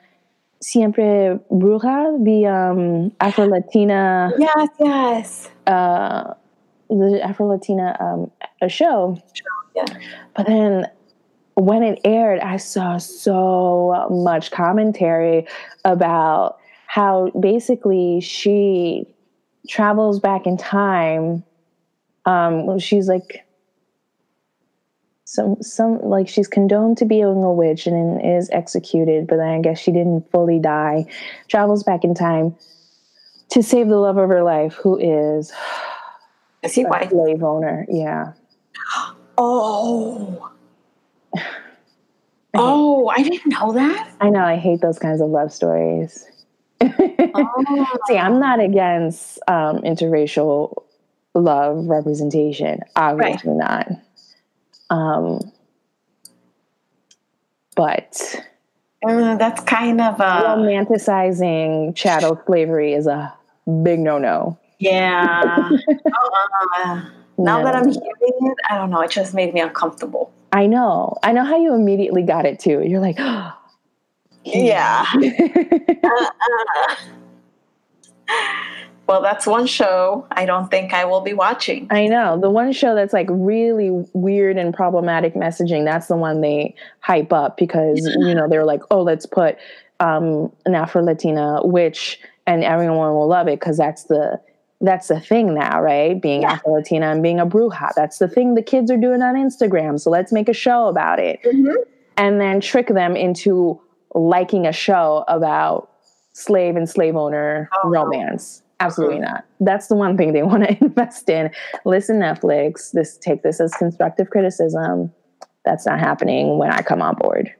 [0.62, 6.34] siempre bruja the um, afro latina yes yes uh,
[6.92, 9.18] the Afro Latina um, a show.
[9.76, 9.86] Yeah.
[10.36, 10.88] But then
[11.56, 15.48] when it aired, I saw so much commentary
[15.86, 19.08] about how basically she
[19.70, 21.44] travels back in time.
[22.26, 23.46] Um, she's like
[25.32, 29.62] some some like she's condoned to being a witch and is executed, but then I
[29.62, 31.06] guess she didn't fully die.
[31.48, 32.54] Travels back in time
[33.52, 35.54] to save the love of her life, who is
[36.64, 37.12] is he white?
[37.12, 38.34] Slave owner, yeah.
[39.38, 40.52] Oh.
[42.54, 44.12] oh, I didn't know that.
[44.20, 44.44] I know.
[44.44, 46.28] I hate those kinds of love stories.
[46.82, 47.98] oh.
[48.08, 50.84] See, I'm not against um, interracial
[51.34, 52.82] love representation.
[52.96, 53.88] Obviously right.
[53.88, 53.88] not.
[54.92, 55.52] Um,
[57.76, 58.36] but
[59.08, 63.34] uh, that's kind of a romanticizing chattel slavery is a
[63.84, 64.60] big no-no.
[64.80, 65.70] Yeah.
[66.76, 67.02] uh,
[67.38, 69.00] now that I'm hearing it, I don't know.
[69.00, 70.34] It just made me uncomfortable.
[70.52, 71.16] I know.
[71.24, 72.84] I know how you immediately got it too.
[72.86, 73.54] You're like, oh,
[74.44, 75.06] yeah.
[76.04, 76.26] uh,
[76.90, 76.96] uh.
[79.12, 81.86] Well, that's one show I don't think I will be watching.
[81.90, 82.40] I know.
[82.40, 87.34] The one show that's like really weird and problematic messaging, that's the one they hype
[87.34, 89.58] up because, you know, they're like, oh, let's put
[90.00, 94.40] um, an Afro Latina witch and everyone will love it because that's the
[94.80, 96.20] that's the thing now, right?
[96.22, 96.54] Being yeah.
[96.54, 97.90] Afro Latina and being a bruja.
[97.94, 100.00] That's the thing the kids are doing on Instagram.
[100.00, 101.42] So let's make a show about it.
[101.44, 101.84] Mm-hmm.
[102.16, 103.78] And then trick them into
[104.16, 105.90] liking a show about
[106.32, 108.64] slave and slave owner oh, romance.
[108.82, 109.46] Absolutely not.
[109.60, 111.52] That's the one thing they want to invest in.
[111.86, 115.14] Listen, Netflix, this take this as constructive criticism.
[115.64, 117.54] That's not happening when I come on board.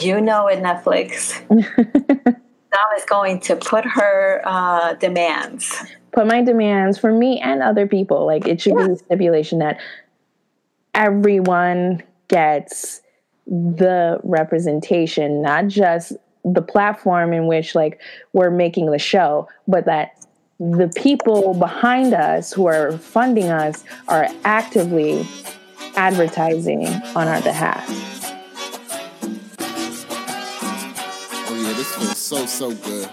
[0.00, 1.40] You know it, Netflix.
[2.74, 5.72] Now is going to put her uh, demands.
[6.12, 8.26] Put my demands for me and other people.
[8.26, 8.88] Like it should yeah.
[8.88, 9.78] be a stipulation that
[10.92, 13.00] everyone gets
[13.46, 18.00] the representation, not just the platform in which like
[18.32, 20.24] we're making the show, but that
[20.60, 25.26] the people behind us who are funding us are actively
[25.96, 27.84] advertising on our behalf.
[31.46, 33.08] Oh yeah, this feels so so good.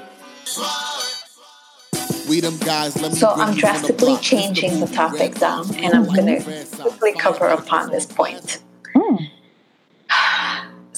[2.30, 6.42] We them guys, so I'm drastically changing the topic down, and I'm gonna
[6.80, 8.60] quickly cover upon this point.
[8.96, 9.30] Mm.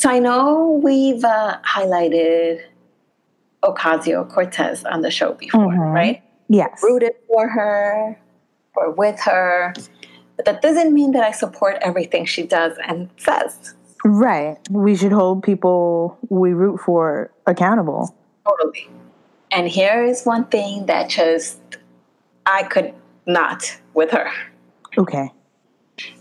[0.04, 2.62] So I know we've uh, highlighted
[3.64, 5.80] Ocasio Cortez on the show before, mm-hmm.
[5.80, 6.22] right?
[6.50, 6.84] Yes.
[6.84, 8.20] Rooted for her
[8.76, 9.74] or with her.
[10.36, 13.76] But that doesn't mean that I support everything she does and says.
[14.04, 14.58] Right.
[14.70, 18.14] We should hold people we root for accountable.
[18.46, 18.90] Totally.
[19.54, 21.62] And here is one thing that just
[22.46, 22.94] I could
[23.26, 24.30] not with her.
[24.98, 25.32] Okay.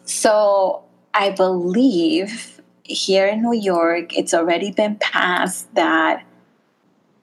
[0.04, 6.24] So I believe here in New York, it's already been passed that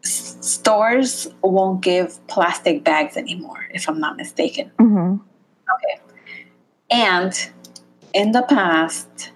[0.03, 4.71] s- stores won't give plastic bags anymore, if I'm not mistaken.
[4.79, 5.17] Mm-hmm.
[5.75, 6.01] Okay.
[6.89, 7.51] And
[8.13, 9.31] in the past,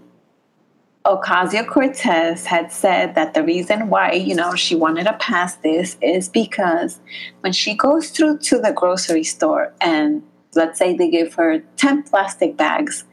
[1.05, 5.97] Ocasio Cortez had said that the reason why, you know, she wanted to pass this
[6.01, 7.01] is because
[7.41, 10.23] when she goes through to the grocery store and
[10.55, 13.03] let's say they give her 10 plastic bags,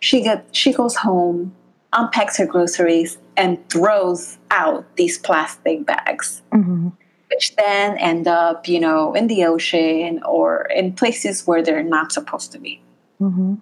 [0.00, 1.54] she get she goes home
[1.94, 6.88] unpacks her groceries and throws out these plastic bags, mm-hmm.
[7.30, 12.12] which then end up, you know, in the ocean or in places where they're not
[12.12, 12.80] supposed to be.
[13.20, 13.54] Mm-hmm.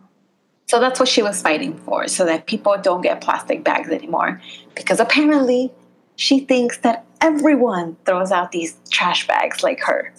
[0.66, 4.40] So that's what she was fighting for, so that people don't get plastic bags anymore.
[4.74, 5.70] Because apparently,
[6.16, 10.12] she thinks that everyone throws out these trash bags like her.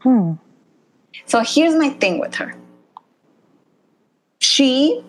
[0.00, 0.32] Hmm.
[1.26, 2.54] So here's my thing with her.
[4.40, 5.04] She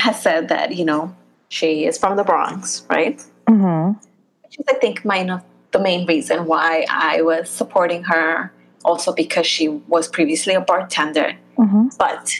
[0.00, 1.14] has said that you know
[1.48, 3.18] she is from the Bronx, right?
[3.46, 3.98] Mm-hmm.
[4.42, 5.40] Which is, I think, my
[5.72, 8.52] the main reason why I was supporting her.
[8.82, 11.36] Also, because she was previously a bartender.
[11.58, 11.88] Mm-hmm.
[11.98, 12.32] But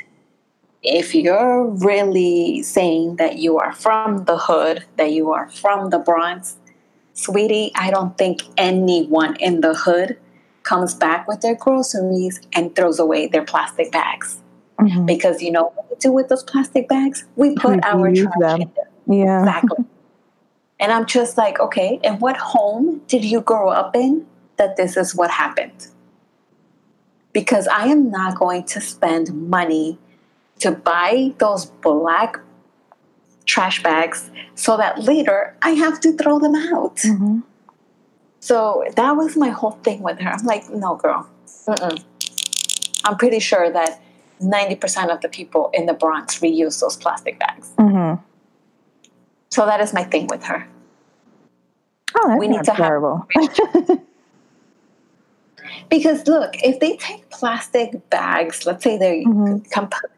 [0.83, 5.99] if you're really saying that you are from the hood, that you are from the
[5.99, 6.57] Bronx,
[7.13, 10.19] sweetie, I don't think anyone in the hood
[10.63, 14.39] comes back with their groceries and throws away their plastic bags.
[14.81, 15.07] Mm-hmm.
[15.07, 17.25] Because you know what we do with those plastic bags?
[17.37, 18.63] We put we our trash them.
[18.63, 19.19] in there.
[19.19, 19.41] Yeah.
[19.41, 19.85] Exactly.
[20.81, 24.97] and I'm just like, okay, and what home did you grow up in that this
[24.97, 25.89] is what happened?
[27.33, 29.99] Because I am not going to spend money
[30.61, 32.41] to buy those black
[33.47, 36.97] trash bags so that later I have to throw them out.
[36.97, 37.41] Mm-hmm.
[38.41, 40.31] So that was my whole thing with her.
[40.31, 41.29] I'm like, no, girl.
[41.67, 42.05] Mm-mm.
[43.05, 44.01] I'm pretty sure that
[44.41, 47.73] 90% of the people in the Bronx reuse those plastic bags.
[47.79, 48.23] Mm-hmm.
[49.51, 50.67] So that is my thing with her.
[52.17, 53.27] Oh, that's we need to terrible.
[53.35, 54.01] Have
[55.91, 59.59] because look, if they take plastic bags, let's say they're mm-hmm.
[59.71, 60.17] completely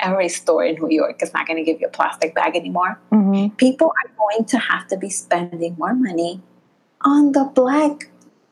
[0.00, 2.98] every store in New York is not going to give you a plastic bag anymore.
[3.12, 3.54] Mm-hmm.
[3.56, 6.40] People are going to have to be spending more money
[7.02, 8.10] on the black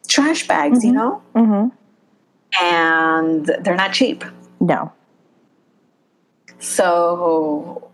[0.08, 0.98] trash bags, you mm-hmm.
[0.98, 1.22] know?
[1.34, 2.64] Mm-hmm.
[2.64, 4.24] And they're not cheap.
[4.60, 4.92] No.
[6.58, 7.90] So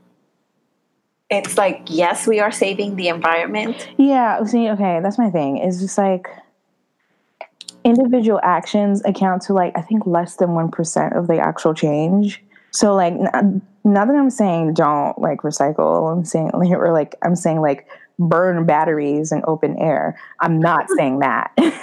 [1.31, 3.89] it's like, yes, we are saving the environment.
[3.97, 4.45] Yeah.
[4.45, 5.59] See, okay, that's my thing.
[5.59, 6.29] It's just like
[7.85, 12.43] individual actions account to like, I think less than 1% of the actual change.
[12.71, 17.61] So, like, not that I'm saying don't like recycle, I'm saying, or like, I'm saying
[17.61, 17.87] like
[18.19, 20.19] burn batteries in open air.
[20.41, 21.53] I'm not saying that.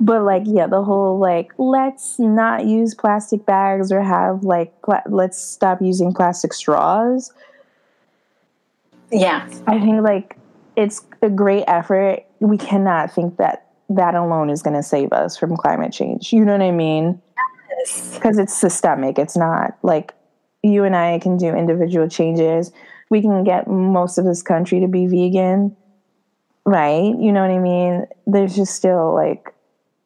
[0.00, 5.02] but like yeah the whole like let's not use plastic bags or have like pla-
[5.08, 7.32] let's stop using plastic straws.
[9.12, 9.48] Yeah.
[9.66, 10.36] I think like
[10.76, 12.24] it's a great effort.
[12.40, 16.32] We cannot think that that alone is going to save us from climate change.
[16.32, 17.20] You know what i mean?
[18.14, 19.18] Because it's systemic.
[19.18, 20.14] It's not like
[20.62, 22.72] you and i can do individual changes.
[23.10, 25.76] We can get most of this country to be vegan
[26.64, 27.14] right?
[27.18, 28.06] You know what i mean?
[28.26, 29.54] There's just still like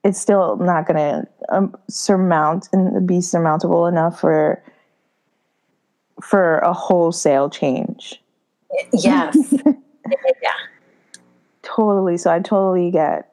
[0.05, 4.63] it's still not going to um, surmount and be surmountable enough for
[6.23, 8.21] for a wholesale change.
[8.93, 9.55] Yes.
[10.43, 10.55] Yeah.
[11.61, 12.17] Totally.
[12.17, 13.31] So i totally get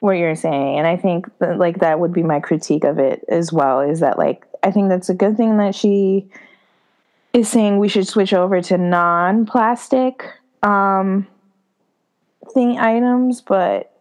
[0.00, 3.24] what you're saying and i think that, like that would be my critique of it
[3.28, 6.28] as well is that like i think that's a good thing that she
[7.32, 10.24] is saying we should switch over to non-plastic
[10.62, 11.26] um
[12.54, 13.97] thing items but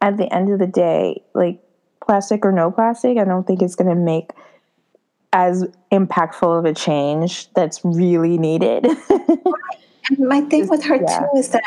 [0.00, 1.60] at the end of the day like
[2.04, 4.30] plastic or no plastic i don't think it's going to make
[5.32, 8.86] as impactful of a change that's really needed
[10.18, 11.18] my thing with her yeah.
[11.20, 11.62] too is that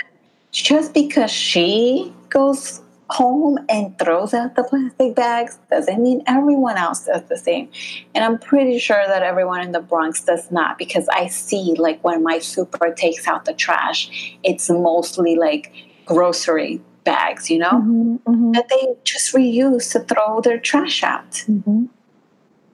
[0.51, 7.05] just because she goes home and throws out the plastic bags doesn't mean everyone else
[7.05, 7.69] does the same.
[8.15, 12.03] And I'm pretty sure that everyone in the Bronx does not because I see like
[12.03, 15.71] when my super takes out the trash, it's mostly like
[16.05, 18.51] grocery bags, you know, mm-hmm, mm-hmm.
[18.53, 21.31] that they just reuse to throw their trash out.
[21.31, 21.85] Mm-hmm.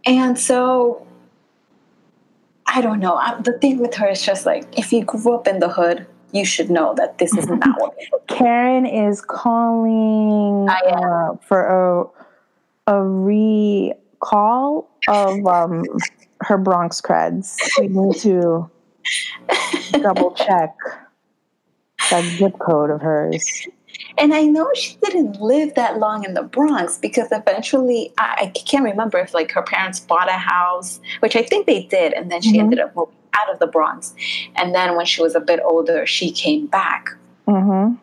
[0.05, 1.05] And so
[2.65, 3.15] I don't know.
[3.15, 6.05] I, the thing with her is just like if you grew up in the hood,
[6.31, 7.95] you should know that this is not what
[8.27, 12.05] Karen is calling uh, for a
[12.91, 15.83] a recall of um,
[16.41, 17.55] her Bronx creds.
[17.79, 18.69] We need to
[19.91, 20.75] double check
[22.09, 23.67] that zip code of hers.
[24.19, 28.59] And I know she didn't live that long in the Bronx because eventually I, I,
[28.59, 32.29] can't remember if like her parents bought a house, which I think they did, and
[32.29, 32.59] then she mm-hmm.
[32.59, 34.13] ended up moving out of the Bronx.
[34.55, 37.09] And then when she was a bit older, she came back.
[37.47, 37.95] Mm-hmm.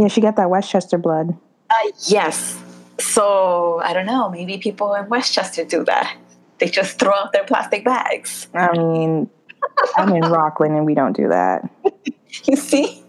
[0.00, 1.36] Yeah, she got that Westchester blood.
[1.70, 2.60] Uh, yes.
[2.98, 4.28] So I don't know.
[4.30, 6.16] Maybe people in Westchester do that.
[6.58, 8.48] They just throw out their plastic bags.
[8.52, 9.30] I mean,
[9.96, 11.70] I'm in Rockland and we don't do that.
[12.44, 13.02] you see?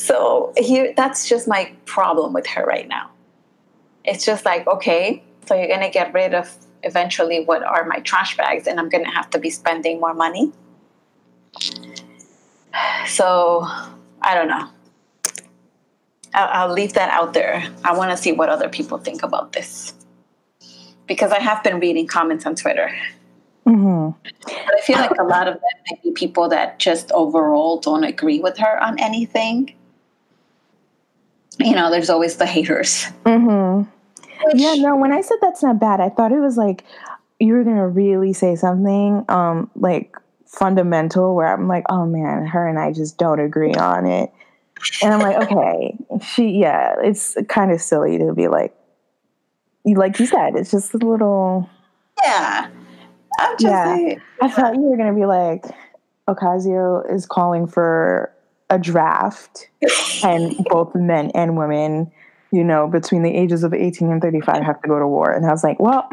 [0.00, 3.10] So here, that's just my problem with her right now.
[4.02, 6.50] It's just like, okay, so you're going to get rid of
[6.82, 10.14] eventually what are my trash bags and I'm going to have to be spending more
[10.14, 10.52] money.
[13.06, 13.66] So
[14.22, 14.68] I don't know.
[16.32, 17.68] I'll, I'll leave that out there.
[17.84, 19.92] I want to see what other people think about this
[21.08, 22.96] because I have been reading comments on Twitter.
[23.66, 24.10] Mm-hmm.
[24.44, 28.04] But I feel like a lot of them might be people that just overall don't
[28.04, 29.74] agree with her on anything.
[31.60, 33.06] You know, there's always the haters.
[33.24, 33.88] Mm-hmm.
[34.44, 36.84] Which, yeah, no, when I said that's not bad, I thought it was like
[37.38, 42.66] you were gonna really say something um like fundamental where I'm like, oh man, her
[42.66, 44.32] and I just don't agree on it.
[45.02, 48.74] And I'm like, okay, she yeah, it's kind of silly to be like
[49.84, 51.68] like you said, it's just a little
[52.24, 52.68] Yeah.
[53.38, 53.94] I'm just yeah.
[53.94, 55.64] Like, I thought you were gonna be like,
[56.28, 58.32] Ocasio is calling for
[58.70, 59.68] a draft
[60.22, 62.10] and both men and women
[62.52, 65.30] you know, between the ages of 18 and 35 have to go to war.
[65.30, 66.08] And I was like, well,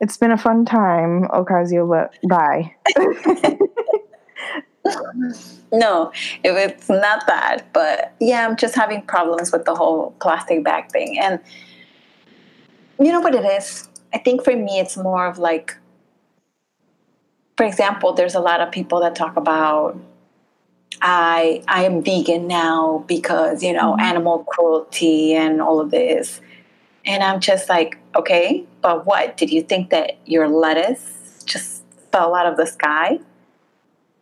[0.00, 2.74] it's been a fun time, Ocasio, but bye.
[5.72, 7.72] no, if it's not that.
[7.72, 11.18] But yeah, I'm just having problems with the whole plastic bag thing.
[11.18, 11.40] And
[12.98, 13.88] you know what it is?
[14.12, 15.76] I think for me, it's more of like,
[17.56, 19.98] for example, there's a lot of people that talk about
[21.02, 24.00] I I am vegan now because you know mm-hmm.
[24.00, 26.40] animal cruelty and all of this,
[27.04, 31.82] and I'm just like, okay, but what did you think that your lettuce just
[32.12, 33.18] fell out of the sky,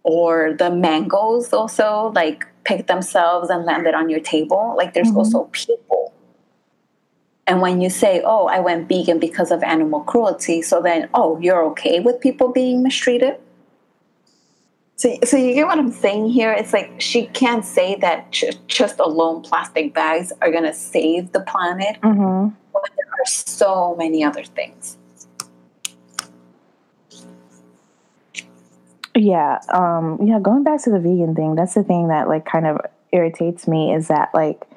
[0.02, 4.74] or the mangoes also like picked themselves and landed on your table?
[4.76, 5.18] Like there's mm-hmm.
[5.18, 6.12] also people.
[7.46, 11.38] And when you say, oh, I went vegan because of animal cruelty, so then, oh,
[11.40, 13.36] you're okay with people being mistreated?
[15.02, 16.52] So, so you get what I'm saying here?
[16.52, 21.32] It's like she can't say that ch- just alone plastic bags are going to save
[21.32, 22.20] the planet mm-hmm.
[22.22, 24.96] when there are so many other things.
[29.16, 30.38] Yeah, um, yeah.
[30.38, 32.78] Going back to the vegan thing, that's the thing that like kind of
[33.10, 34.68] irritates me is that like,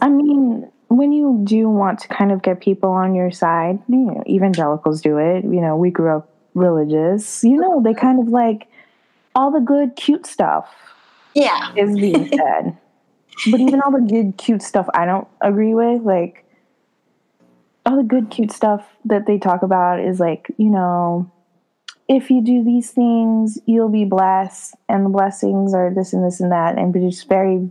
[0.00, 3.98] I mean, when you do want to kind of get people on your side, you
[3.98, 5.44] know, evangelicals do it.
[5.44, 7.44] You know, we grew up religious.
[7.44, 8.66] You know, they kind of like
[9.34, 10.68] all the good, cute stuff.
[11.34, 11.72] Yeah.
[11.76, 12.76] Is being said.
[13.50, 16.44] but even all the good, cute stuff I don't agree with, like
[17.86, 21.30] all the good, cute stuff that they talk about is like, you know,
[22.08, 26.40] if you do these things, you'll be blessed, and the blessings are this and this
[26.40, 27.70] and that, and it's very,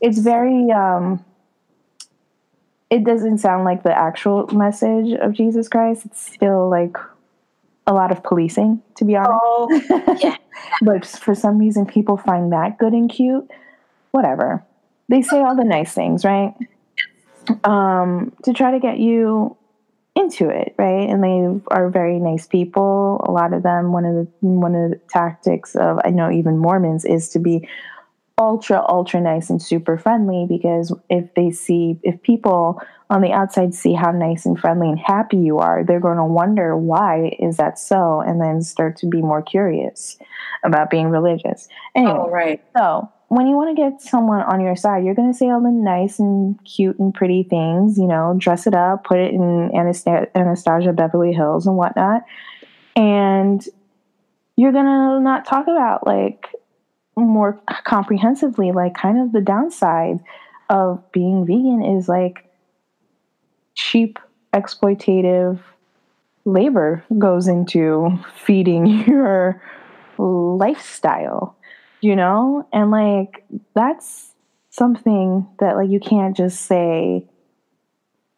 [0.00, 1.24] it's very, um,
[2.90, 6.06] it doesn't sound like the actual message of Jesus Christ.
[6.06, 6.96] It's still like
[7.86, 9.30] a lot of policing, to be honest.
[9.32, 10.36] Oh, yeah.
[10.82, 13.48] but for some reason, people find that good and cute.
[14.10, 14.64] Whatever.
[15.08, 16.54] They say all the nice things, right?
[17.62, 19.56] Um, to try to get you
[20.16, 21.08] into it, right?
[21.08, 23.20] And they are very nice people.
[23.24, 26.58] A lot of them, one of the one of the tactics of I know even
[26.58, 27.68] Mormons is to be
[28.38, 33.72] ultra ultra nice and super friendly because if they see if people on the outside
[33.72, 37.56] see how nice and friendly and happy you are they're going to wonder why is
[37.56, 40.18] that so and then start to be more curious
[40.64, 44.76] about being religious anyway oh, right so when you want to get someone on your
[44.76, 48.36] side, you're going to say all the nice and cute and pretty things, you know,
[48.38, 52.22] dress it up, put it in Anastasia Beverly Hills and whatnot.
[52.94, 53.64] And
[54.54, 56.46] you're going to not talk about like
[57.16, 60.20] more comprehensively, like kind of the downside
[60.68, 62.50] of being vegan is like
[63.74, 64.18] cheap,
[64.52, 65.60] exploitative
[66.44, 69.62] labor goes into feeding your
[70.18, 71.56] lifestyle
[72.00, 72.66] you know?
[72.72, 73.44] And like
[73.74, 74.32] that's
[74.70, 77.24] something that like you can't just say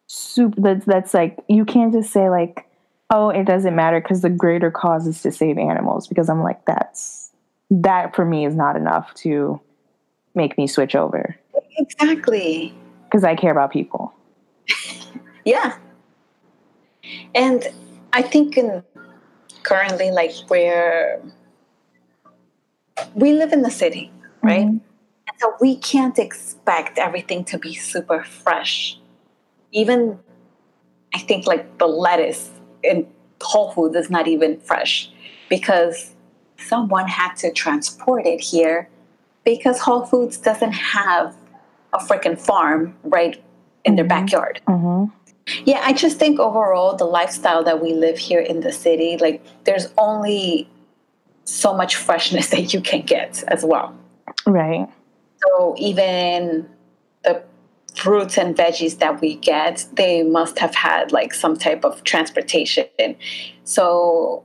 [0.07, 2.65] soup that's that's like you can't just say like
[3.11, 6.65] oh it doesn't matter because the greater cause is to save animals because i'm like
[6.65, 7.28] that's
[7.69, 9.59] that for me is not enough to
[10.35, 11.35] make me switch over
[11.77, 12.73] exactly
[13.05, 14.13] because i care about people
[15.45, 15.77] yeah
[17.35, 17.67] and
[18.13, 18.83] i think in
[19.63, 21.21] currently like where
[23.15, 24.11] we live in the city,
[24.41, 24.65] right?
[24.65, 24.77] Mm-hmm.
[25.27, 28.97] And so we can't expect everything to be super fresh.
[29.71, 30.19] Even
[31.13, 32.49] I think like the lettuce
[32.83, 33.07] in
[33.41, 35.11] Whole Foods is not even fresh
[35.49, 36.15] because
[36.67, 38.89] someone had to transport it here
[39.43, 41.35] because Whole Foods doesn't have
[41.93, 43.35] a freaking farm right
[43.83, 43.95] in mm-hmm.
[43.95, 44.61] their backyard.
[44.67, 45.15] Mm-hmm.
[45.65, 49.43] Yeah, I just think overall the lifestyle that we live here in the city, like
[49.63, 50.69] there's only
[51.45, 53.97] so much freshness that you can get as well.
[54.45, 54.87] Right.
[55.41, 56.69] So even
[57.23, 57.43] the
[57.95, 62.85] fruits and veggies that we get, they must have had like some type of transportation.
[63.63, 64.43] So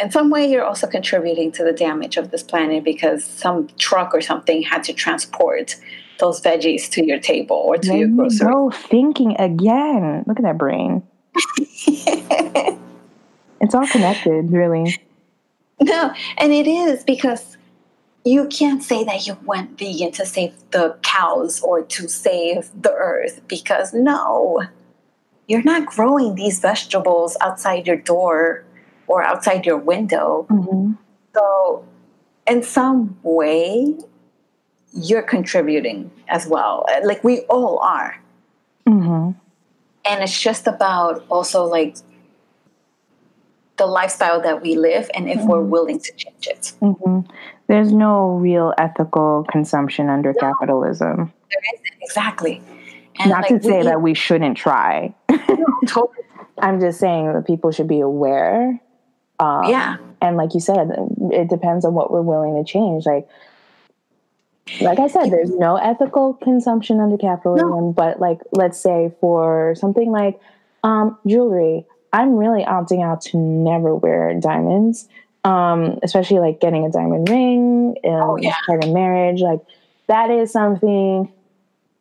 [0.00, 4.14] in some way you're also contributing to the damage of this planet because some truck
[4.14, 5.76] or something had to transport
[6.18, 8.48] those veggies to your table or to there your grocery.
[8.50, 10.24] Oh, thinking again.
[10.26, 11.02] Look at that brain.
[11.86, 14.96] it's all connected, really.
[15.80, 17.56] No, and it is because
[18.24, 22.92] you can't say that you went vegan to save the cows or to save the
[22.92, 24.62] earth because no,
[25.48, 28.64] you're not growing these vegetables outside your door
[29.12, 30.46] or outside your window.
[30.48, 30.92] Mm-hmm.
[31.34, 31.84] So,
[32.46, 33.98] in some way,
[34.94, 36.86] you're contributing as well.
[37.04, 38.18] Like we all are.
[38.88, 39.38] Mm-hmm.
[40.04, 41.96] And it's just about also like
[43.76, 45.48] the lifestyle that we live and if mm-hmm.
[45.48, 46.72] we're willing to change it.
[46.80, 47.30] Mm-hmm.
[47.68, 51.32] There's no real ethical consumption under no, capitalism.
[51.50, 52.62] There isn't, exactly.
[53.20, 55.14] And Not like, to say we, that we shouldn't try.
[55.30, 56.24] No, totally.
[56.58, 58.80] I'm just saying that people should be aware.
[59.42, 59.96] Um, yeah.
[60.20, 60.88] And like you said,
[61.32, 63.04] it depends on what we're willing to change.
[63.04, 63.28] Like,
[64.80, 67.92] like I said, there's no ethical consumption under capitalism, no.
[67.92, 70.40] but like, let's say for something like
[70.84, 75.08] um, jewelry, I'm really opting out to never wear diamonds,
[75.42, 78.54] um, especially like getting a diamond ring and oh, yeah.
[78.64, 79.40] part of marriage.
[79.40, 79.60] Like
[80.06, 81.32] that is something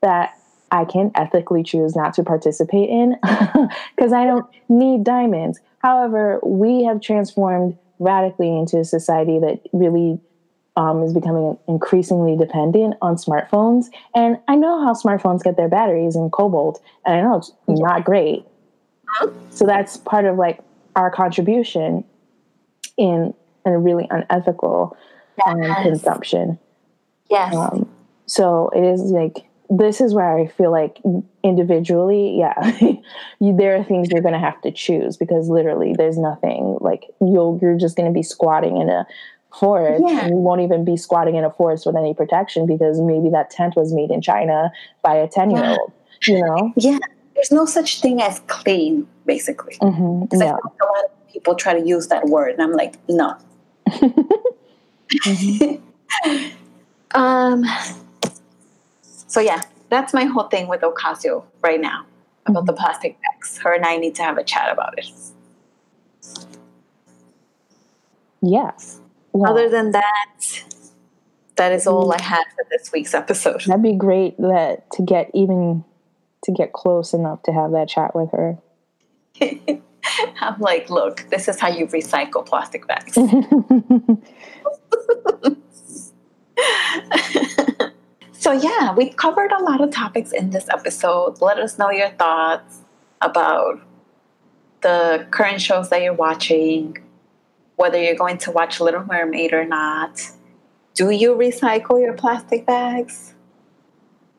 [0.02, 0.38] that
[0.70, 3.18] I can ethically choose not to participate in
[3.96, 5.60] because I don't need diamonds.
[5.82, 10.20] However, we have transformed radically into a society that really
[10.76, 13.86] um, is becoming increasingly dependent on smartphones.
[14.16, 18.04] And I know how smartphones get their batteries in cobalt, and I know it's not
[18.04, 18.46] great.
[19.50, 20.60] So that's part of like
[20.96, 22.06] our contribution
[22.98, 23.34] in
[23.66, 24.96] a really unethical
[25.46, 25.78] um, yes.
[25.78, 26.60] um, consumption.
[27.30, 27.56] Yes.
[27.56, 27.90] Um,
[28.26, 31.00] so it is like this is where I feel like
[31.44, 32.78] individually, yeah,
[33.40, 37.06] you, there are things you're going to have to choose because literally there's nothing like
[37.20, 39.08] you'll you're just going to be squatting in a
[39.58, 40.04] forest.
[40.06, 40.28] Yeah.
[40.28, 43.76] You won't even be squatting in a forest with any protection because maybe that tent
[43.76, 45.92] was made in China by a ten year old.
[46.28, 46.74] You know?
[46.76, 47.00] Yeah
[47.42, 49.76] there's no such thing as clean, basically.
[49.82, 50.40] Mm-hmm.
[50.40, 50.52] Yeah.
[50.52, 53.36] a lot of people try to use that word, and I'm like, no.
[55.26, 55.76] mm-hmm.
[57.20, 57.66] um,
[59.32, 62.06] so yeah, that's my whole thing with Ocasio right now
[62.48, 62.84] about the mm-hmm.
[62.84, 63.58] plastic bags.
[63.60, 65.06] Her and I need to have a chat about it.
[68.42, 69.00] Yes.
[69.32, 70.64] Well, Other than that,
[71.56, 72.20] that is all mm.
[72.20, 73.62] I had for this week's episode.
[73.62, 75.86] that'd be great that to get even
[76.44, 78.58] to get close enough to have that chat with her.
[80.42, 83.16] I'm like, look, this is how you recycle plastic bags.
[88.42, 91.39] so, yeah, we covered a lot of topics in this episode.
[91.42, 92.80] Let us know your thoughts
[93.22, 93.80] about
[94.82, 96.98] the current shows that you're watching,
[97.76, 100.22] whether you're going to watch Little Mermaid or not.
[100.96, 103.36] Do you recycle your plastic bags?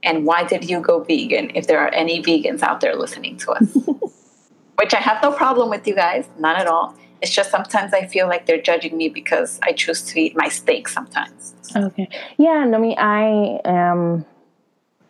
[0.03, 3.53] And why did you go vegan if there are any vegans out there listening to
[3.53, 3.73] us?
[4.81, 6.97] Which I have no problem with you guys, not at all.
[7.23, 10.49] It's just sometimes I feel like they're judging me because I choose to eat my
[10.49, 11.55] steak sometimes.
[11.75, 12.09] Okay.
[12.37, 14.27] Yeah, no, I mean, I am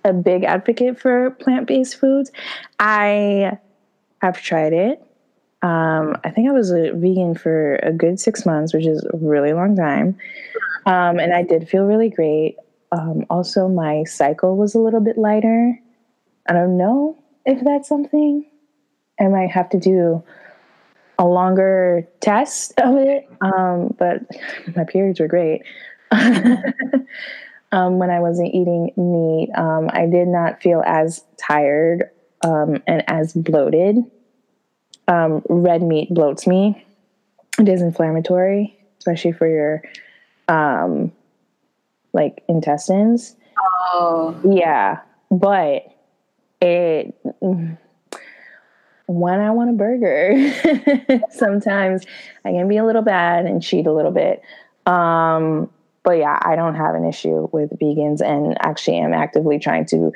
[0.04, 2.30] a big advocate for plant based foods.
[2.78, 3.58] I
[4.20, 5.02] have tried it.
[5.62, 9.16] Um, I think I was a vegan for a good six months, which is a
[9.16, 10.18] really long time.
[10.86, 12.56] Um, and I did feel really great.
[12.90, 15.78] Um, also, my cycle was a little bit lighter.
[16.48, 18.44] I don't know if that's something.
[19.20, 20.22] I might have to do
[21.22, 23.30] a longer test of it.
[23.40, 24.20] Um, but
[24.76, 25.62] my periods were great.
[26.10, 32.10] um, when I wasn't eating meat, um, I did not feel as tired
[32.44, 33.98] um, and as bloated.
[35.08, 36.84] Um, red meat bloats me.
[37.58, 39.82] It is inflammatory, especially for your
[40.48, 41.12] um,
[42.12, 43.36] like intestines.
[43.94, 45.00] Oh, Yeah,
[45.30, 45.86] but
[46.60, 47.14] it
[49.06, 50.52] when I want a burger,
[51.30, 52.04] sometimes
[52.44, 54.42] I can be a little bad and cheat a little bit.
[54.86, 55.70] Um,
[56.02, 60.12] but yeah, I don't have an issue with vegans, and actually, am actively trying to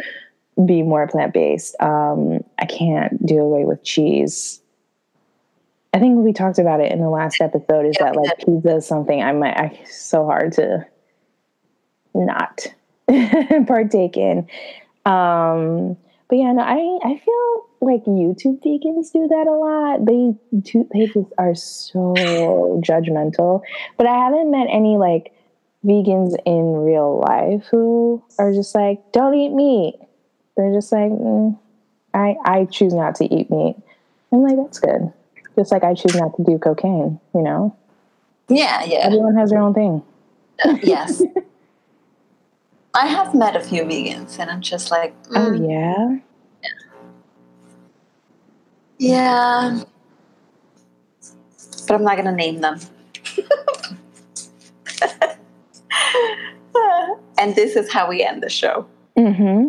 [0.64, 1.76] be more plant based.
[1.80, 4.60] Um, I can't do away with cheese.
[5.94, 7.86] I think we talked about it in the last episode.
[7.86, 10.86] Is that like pizza is something I might I so hard to
[12.14, 12.66] not
[13.66, 14.48] partake in.
[15.04, 15.96] Um,
[16.28, 20.04] but yeah, no, I I feel like YouTube vegans do that a lot.
[20.04, 23.62] They do they just are so judgmental.
[23.96, 25.32] But I haven't met any like
[25.84, 29.94] vegans in real life who are just like, don't eat meat.
[30.56, 31.58] They're just like, mm,
[32.14, 33.76] I I choose not to eat meat.
[34.32, 35.12] I'm like, that's good.
[35.54, 37.20] Just like I choose not to do cocaine.
[37.34, 37.76] You know,
[38.48, 40.02] yeah, yeah, everyone has their own thing.
[40.82, 41.22] yes.
[42.94, 46.18] I have met a few vegans, and I'm just like, Oh mm, yeah.
[48.98, 49.82] Yeah.
[51.86, 52.80] But I'm not gonna name them.
[57.38, 58.86] and this is how we end the show.
[59.16, 59.68] Mm-hmm.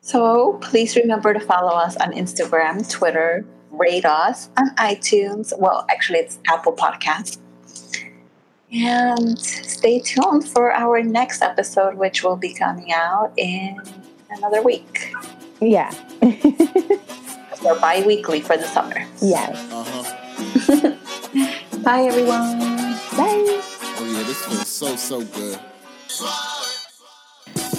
[0.00, 5.52] So please remember to follow us on Instagram, Twitter, rate us on iTunes.
[5.58, 7.38] Well, actually, it's Apple Podcasts.
[8.72, 13.78] And stay tuned for our next episode, which will be coming out in
[14.30, 15.14] another week.
[15.60, 15.92] Yeah.
[17.64, 19.04] Or bi weekly for the summer.
[19.20, 19.56] yes.
[19.72, 20.94] Uh huh.
[21.82, 22.58] Bye, everyone.
[23.16, 23.62] Bye.
[24.00, 25.58] Oh yeah, this feels so so good.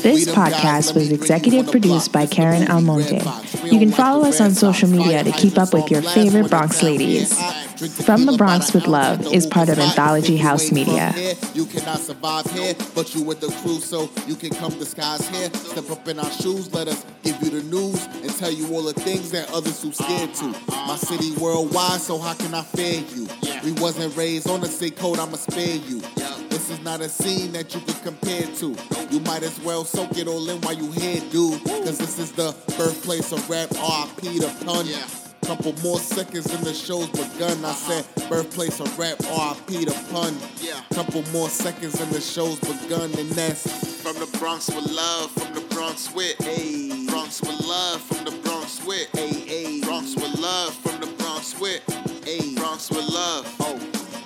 [0.02, 3.22] This podcast was executive produced by Karen Almonte.
[3.66, 7.38] You can follow us on social media to keep up with your favorite Bronx ladies.
[7.80, 11.14] From the Bronx with Love is part of Anthology House Media.
[11.54, 15.50] You cannot survive here, but you with the crew, so you can come here.
[15.54, 18.84] Step up in our shoes, let us give you the news and tell you all
[18.84, 20.48] the things that others too scared to.
[20.88, 23.30] My city worldwide, so how can I fear you?
[23.64, 26.02] We wasn't raised on the code, I'ma spare you.
[26.50, 28.76] This is not a scene that you can compare to.
[29.10, 31.64] You might as well soak it all in while you here, dude.
[31.64, 35.29] Cause this is the birthplace of rap, RIP the pun.
[35.50, 37.66] Couple more seconds and the show's begun.
[37.66, 40.38] I said birthplace of rap, RIP the pun.
[40.94, 45.56] Couple more seconds and the show's begun, and that's from the Bronx with love, from
[45.56, 47.08] the Bronx with hey.
[47.08, 49.82] Bronx with love, from the Bronx with hey, hey.
[49.82, 51.82] Bronx with love, from the Bronx with
[52.24, 52.54] hey.
[52.54, 53.74] Bronx with love, oh,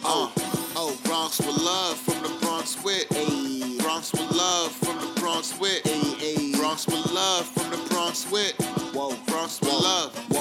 [0.04, 0.30] uh,
[0.76, 3.78] oh, Bronx with love, from the Bronx with hey.
[3.80, 6.52] Bronx with love, from the Bronx with hey, hey.
[6.58, 8.56] Bronx with love, from the Bronx wit.
[8.94, 10.33] Whoa, Bronx with